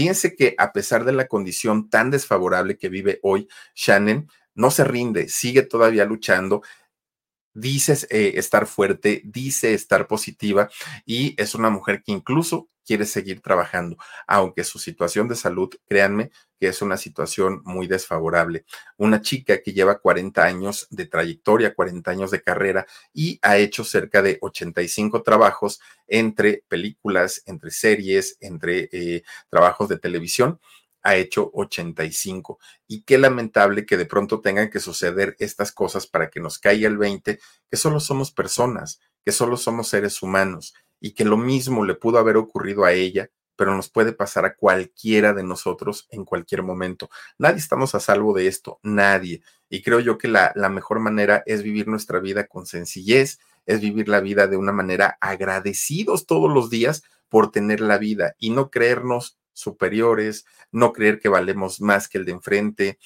[0.00, 4.82] Fíjense que a pesar de la condición tan desfavorable que vive hoy Shannon, no se
[4.82, 6.62] rinde, sigue todavía luchando
[7.54, 10.68] dice eh, estar fuerte, dice estar positiva
[11.04, 13.96] y es una mujer que incluso quiere seguir trabajando,
[14.26, 18.64] aunque su situación de salud, créanme, que es una situación muy desfavorable.
[18.96, 23.84] Una chica que lleva 40 años de trayectoria, 40 años de carrera y ha hecho
[23.84, 30.58] cerca de 85 trabajos entre películas, entre series, entre eh, trabajos de televisión
[31.02, 32.58] ha hecho 85.
[32.86, 36.88] Y qué lamentable que de pronto tengan que suceder estas cosas para que nos caiga
[36.88, 37.38] el 20,
[37.70, 42.18] que solo somos personas, que solo somos seres humanos y que lo mismo le pudo
[42.18, 47.10] haber ocurrido a ella, pero nos puede pasar a cualquiera de nosotros en cualquier momento.
[47.38, 49.42] Nadie estamos a salvo de esto, nadie.
[49.68, 53.80] Y creo yo que la, la mejor manera es vivir nuestra vida con sencillez, es
[53.80, 58.50] vivir la vida de una manera agradecidos todos los días por tener la vida y
[58.50, 62.98] no creernos superiores, no creer que valemos más que el de enfrente.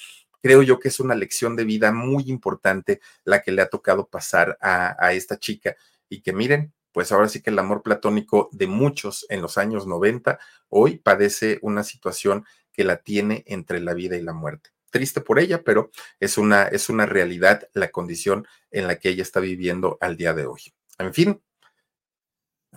[0.43, 4.09] Creo yo que es una lección de vida muy importante la que le ha tocado
[4.09, 5.77] pasar a, esta chica
[6.09, 9.87] y que miren, pues ahora sí que el amor platónico de muchos en los años
[9.87, 10.39] 90
[10.69, 14.71] hoy padece una situación que la tiene entre la vida y la muerte.
[14.91, 15.91] Triste por ella, pero
[16.21, 20.35] es una, es una realidad la condición en la que ella está viviendo al día
[20.35, 20.75] de hoy.
[20.99, 21.41] En fin,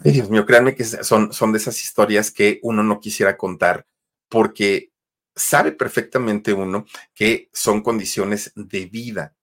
[0.04, 3.86] Dios mío, créanme que son, son de esas historias que uno no quisiera contar
[4.30, 4.92] porque
[5.36, 9.36] sabe perfectamente uno que son condiciones de vida,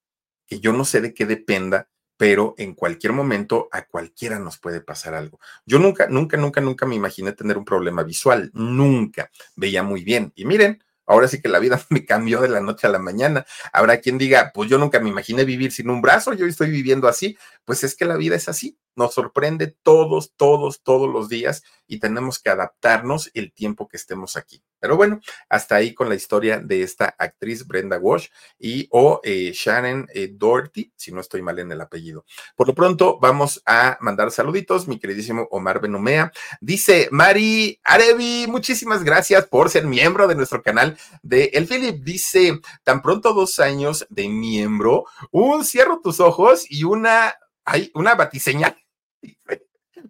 [0.46, 4.80] que yo no sé de qué dependa, pero en cualquier momento a cualquiera nos puede
[4.80, 5.40] pasar algo.
[5.66, 9.30] Yo nunca, nunca, nunca, nunca me imaginé tener un problema visual, nunca.
[9.56, 10.32] Veía muy bien.
[10.36, 13.46] Y miren, ahora sí que la vida me cambió de la noche a la mañana.
[13.72, 17.08] Habrá quien diga, pues yo nunca me imaginé vivir sin un brazo, yo estoy viviendo
[17.08, 17.36] así.
[17.64, 21.98] Pues es que la vida es así nos sorprende todos, todos, todos los días y
[21.98, 24.62] tenemos que adaptarnos el tiempo que estemos aquí.
[24.80, 28.28] Pero bueno, hasta ahí con la historia de esta actriz Brenda Walsh
[28.58, 32.24] y o eh, Sharon eh, Doherty, si no estoy mal en el apellido.
[32.54, 34.86] Por lo pronto, vamos a mandar saluditos.
[34.86, 40.93] Mi queridísimo Omar Benumea dice: Mari Arevi, muchísimas gracias por ser miembro de nuestro canal.
[41.22, 42.02] De El Philip.
[42.02, 47.34] Dice, tan pronto dos años de miembro, un cierro tus ojos y una,
[47.64, 48.76] hay una batiseñal.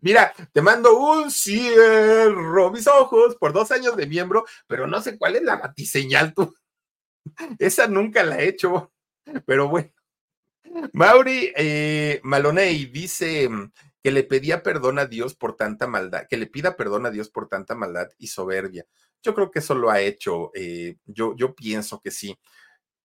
[0.00, 5.16] Mira, te mando un cierro mis ojos por dos años de miembro, pero no sé
[5.16, 6.54] cuál es la batiseñal tú.
[7.58, 8.92] Esa nunca la he hecho,
[9.46, 9.90] pero bueno.
[10.92, 13.48] Mauri eh, Maloney dice
[14.02, 17.30] que le pedía perdón a Dios por tanta maldad, que le pida perdón a Dios
[17.30, 18.84] por tanta maldad y soberbia.
[19.24, 22.38] Yo creo que eso lo ha hecho, eh, yo, yo pienso que sí,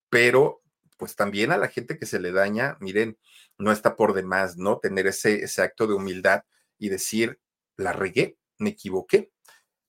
[0.10, 0.62] pero
[0.98, 3.18] pues también a la gente que se le daña, miren,
[3.58, 4.80] no está por demás, ¿no?
[4.80, 6.44] Tener ese, ese acto de humildad
[6.78, 7.40] y decir,
[7.78, 9.32] la regué, me equivoqué.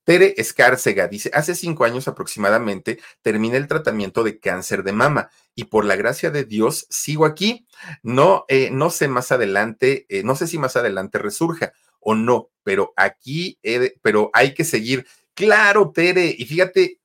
[0.04, 5.64] Tere Escárcega dice, hace cinco años aproximadamente terminé el tratamiento de cáncer de mama y
[5.64, 7.66] por la gracia de Dios sigo aquí.
[8.02, 12.50] No, eh, no sé más adelante, eh, no sé si más adelante resurja o no,
[12.62, 13.58] pero aquí,
[14.02, 15.06] pero hay que seguir.
[15.36, 17.00] Claro, Tere, y fíjate,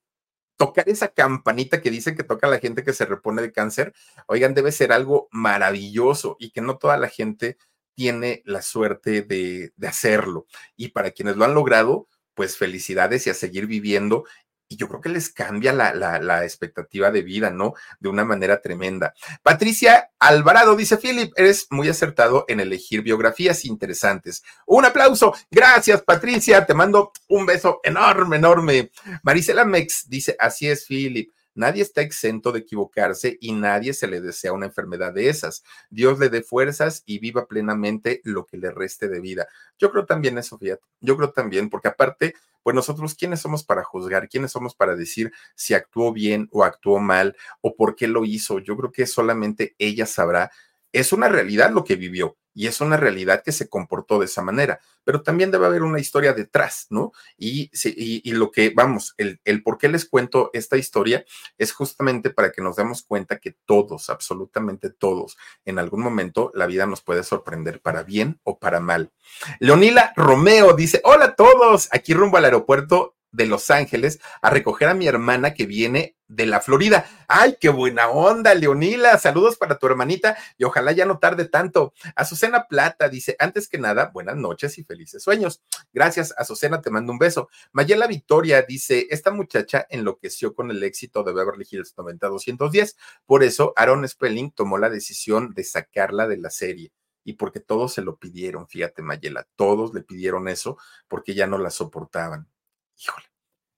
[0.58, 3.94] tocar esa campanita que dice que toca la gente que se repone de cáncer,
[4.28, 7.58] oigan, debe ser algo maravilloso y que no toda la gente
[7.96, 10.48] tiene la suerte de, de hacerlo.
[10.78, 14.26] Y para quienes lo han logrado, pues felicidades y a seguir viviendo.
[14.68, 17.74] Y yo creo que les cambia la, la, expectativa de vida, ¿no?
[18.00, 19.14] De una manera tremenda.
[19.44, 24.44] Patricia Alvarado dice, Philip, eres muy acertado en elegir biografías interesantes.
[24.66, 25.36] Un aplauso.
[25.52, 26.66] Gracias, Patricia.
[26.66, 28.92] Te mando un beso enorme, enorme.
[29.22, 31.32] Marisela Mex dice, así es, Philip.
[31.56, 35.64] Nadie está exento de equivocarse y nadie se le desea una enfermedad de esas.
[35.90, 39.48] Dios le dé fuerzas y viva plenamente lo que le reste de vida.
[39.80, 40.84] Yo creo también eso, fíjate.
[41.00, 44.28] Yo creo también, porque aparte, pues nosotros, ¿quiénes somos para juzgar?
[44.28, 48.60] ¿Quiénes somos para decir si actuó bien o actuó mal o por qué lo hizo?
[48.60, 50.52] Yo creo que solamente ella sabrá.
[50.92, 54.42] Es una realidad lo que vivió y es una realidad que se comportó de esa
[54.42, 57.12] manera, pero también debe haber una historia detrás, ¿no?
[57.38, 61.26] Y, y, lo que, vamos, el, el, por qué les cuento esta historia
[61.58, 66.66] es justamente para que nos demos cuenta que todos, absolutamente todos, en algún momento la
[66.66, 69.12] vida nos puede sorprender para bien o para mal.
[69.60, 74.88] Leonila Romeo dice, hola a todos, aquí rumbo al aeropuerto de Los Ángeles a recoger
[74.88, 77.06] a mi hermana que viene de la Florida.
[77.28, 79.18] ¡Ay, qué buena onda, Leonila!
[79.18, 81.94] Saludos para tu hermanita y ojalá ya no tarde tanto.
[82.16, 85.62] Azucena Plata dice, antes que nada, buenas noches y felices sueños.
[85.94, 87.50] Gracias, Azucena, te mando un beso.
[87.74, 92.98] Mayela Victoria dice, esta muchacha enloqueció con el éxito de Beverly Hills 90210.
[93.26, 96.92] Por eso, Aaron Spelling tomó la decisión de sacarla de la serie
[97.24, 100.78] y porque todos se lo pidieron, fíjate Mayela, todos le pidieron eso
[101.08, 102.48] porque ya no la soportaban.
[102.98, 103.26] Híjole.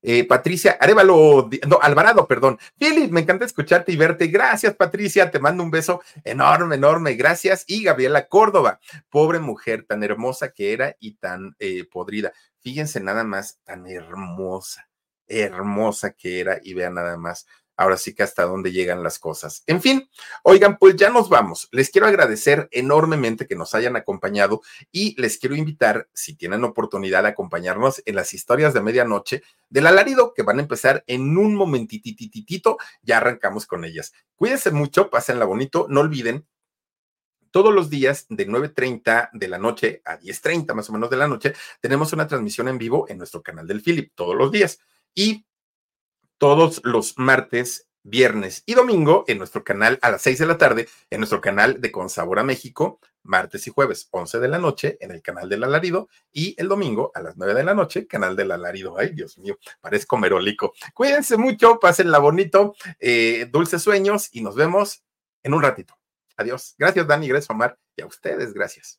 [0.00, 2.58] Eh, Patricia Arevalo, no, Alvarado, perdón.
[2.78, 4.28] Philip, me encanta escucharte y verte.
[4.28, 5.30] Gracias, Patricia.
[5.30, 7.14] Te mando un beso enorme, enorme.
[7.14, 7.64] Gracias.
[7.66, 12.32] Y Gabriela Córdoba, pobre mujer, tan hermosa que era y tan eh, podrida.
[12.60, 14.88] Fíjense nada más, tan hermosa,
[15.26, 17.46] hermosa que era y vean nada más
[17.78, 19.62] ahora sí que hasta dónde llegan las cosas.
[19.66, 20.10] En fin,
[20.42, 21.68] oigan, pues ya nos vamos.
[21.70, 24.60] Les quiero agradecer enormemente que nos hayan acompañado
[24.92, 29.86] y les quiero invitar, si tienen oportunidad, de acompañarnos en las historias de medianoche del
[29.86, 32.76] alarido que van a empezar en un momentitititito.
[33.02, 34.12] Ya arrancamos con ellas.
[34.34, 35.86] Cuídense mucho, pásenla bonito.
[35.88, 36.46] No olviden
[37.50, 41.28] todos los días de 9.30 de la noche a 10.30 más o menos de la
[41.28, 44.80] noche, tenemos una transmisión en vivo en nuestro canal del Philip, todos los días.
[45.14, 45.46] Y
[46.38, 50.88] todos los martes, viernes y domingo en nuestro canal a las 6 de la tarde,
[51.10, 55.10] en nuestro canal de Consabor a México, martes y jueves, 11 de la noche, en
[55.10, 58.52] el canal del alarido, y el domingo a las 9 de la noche, canal del
[58.52, 58.96] alarido.
[58.98, 60.72] Ay, Dios mío, parezco merólico.
[60.94, 65.04] Cuídense mucho, pásenla bonito, eh, dulces sueños y nos vemos
[65.42, 65.98] en un ratito.
[66.36, 66.74] Adiós.
[66.78, 68.96] Gracias, Dani, gracias, Omar, y a ustedes, gracias.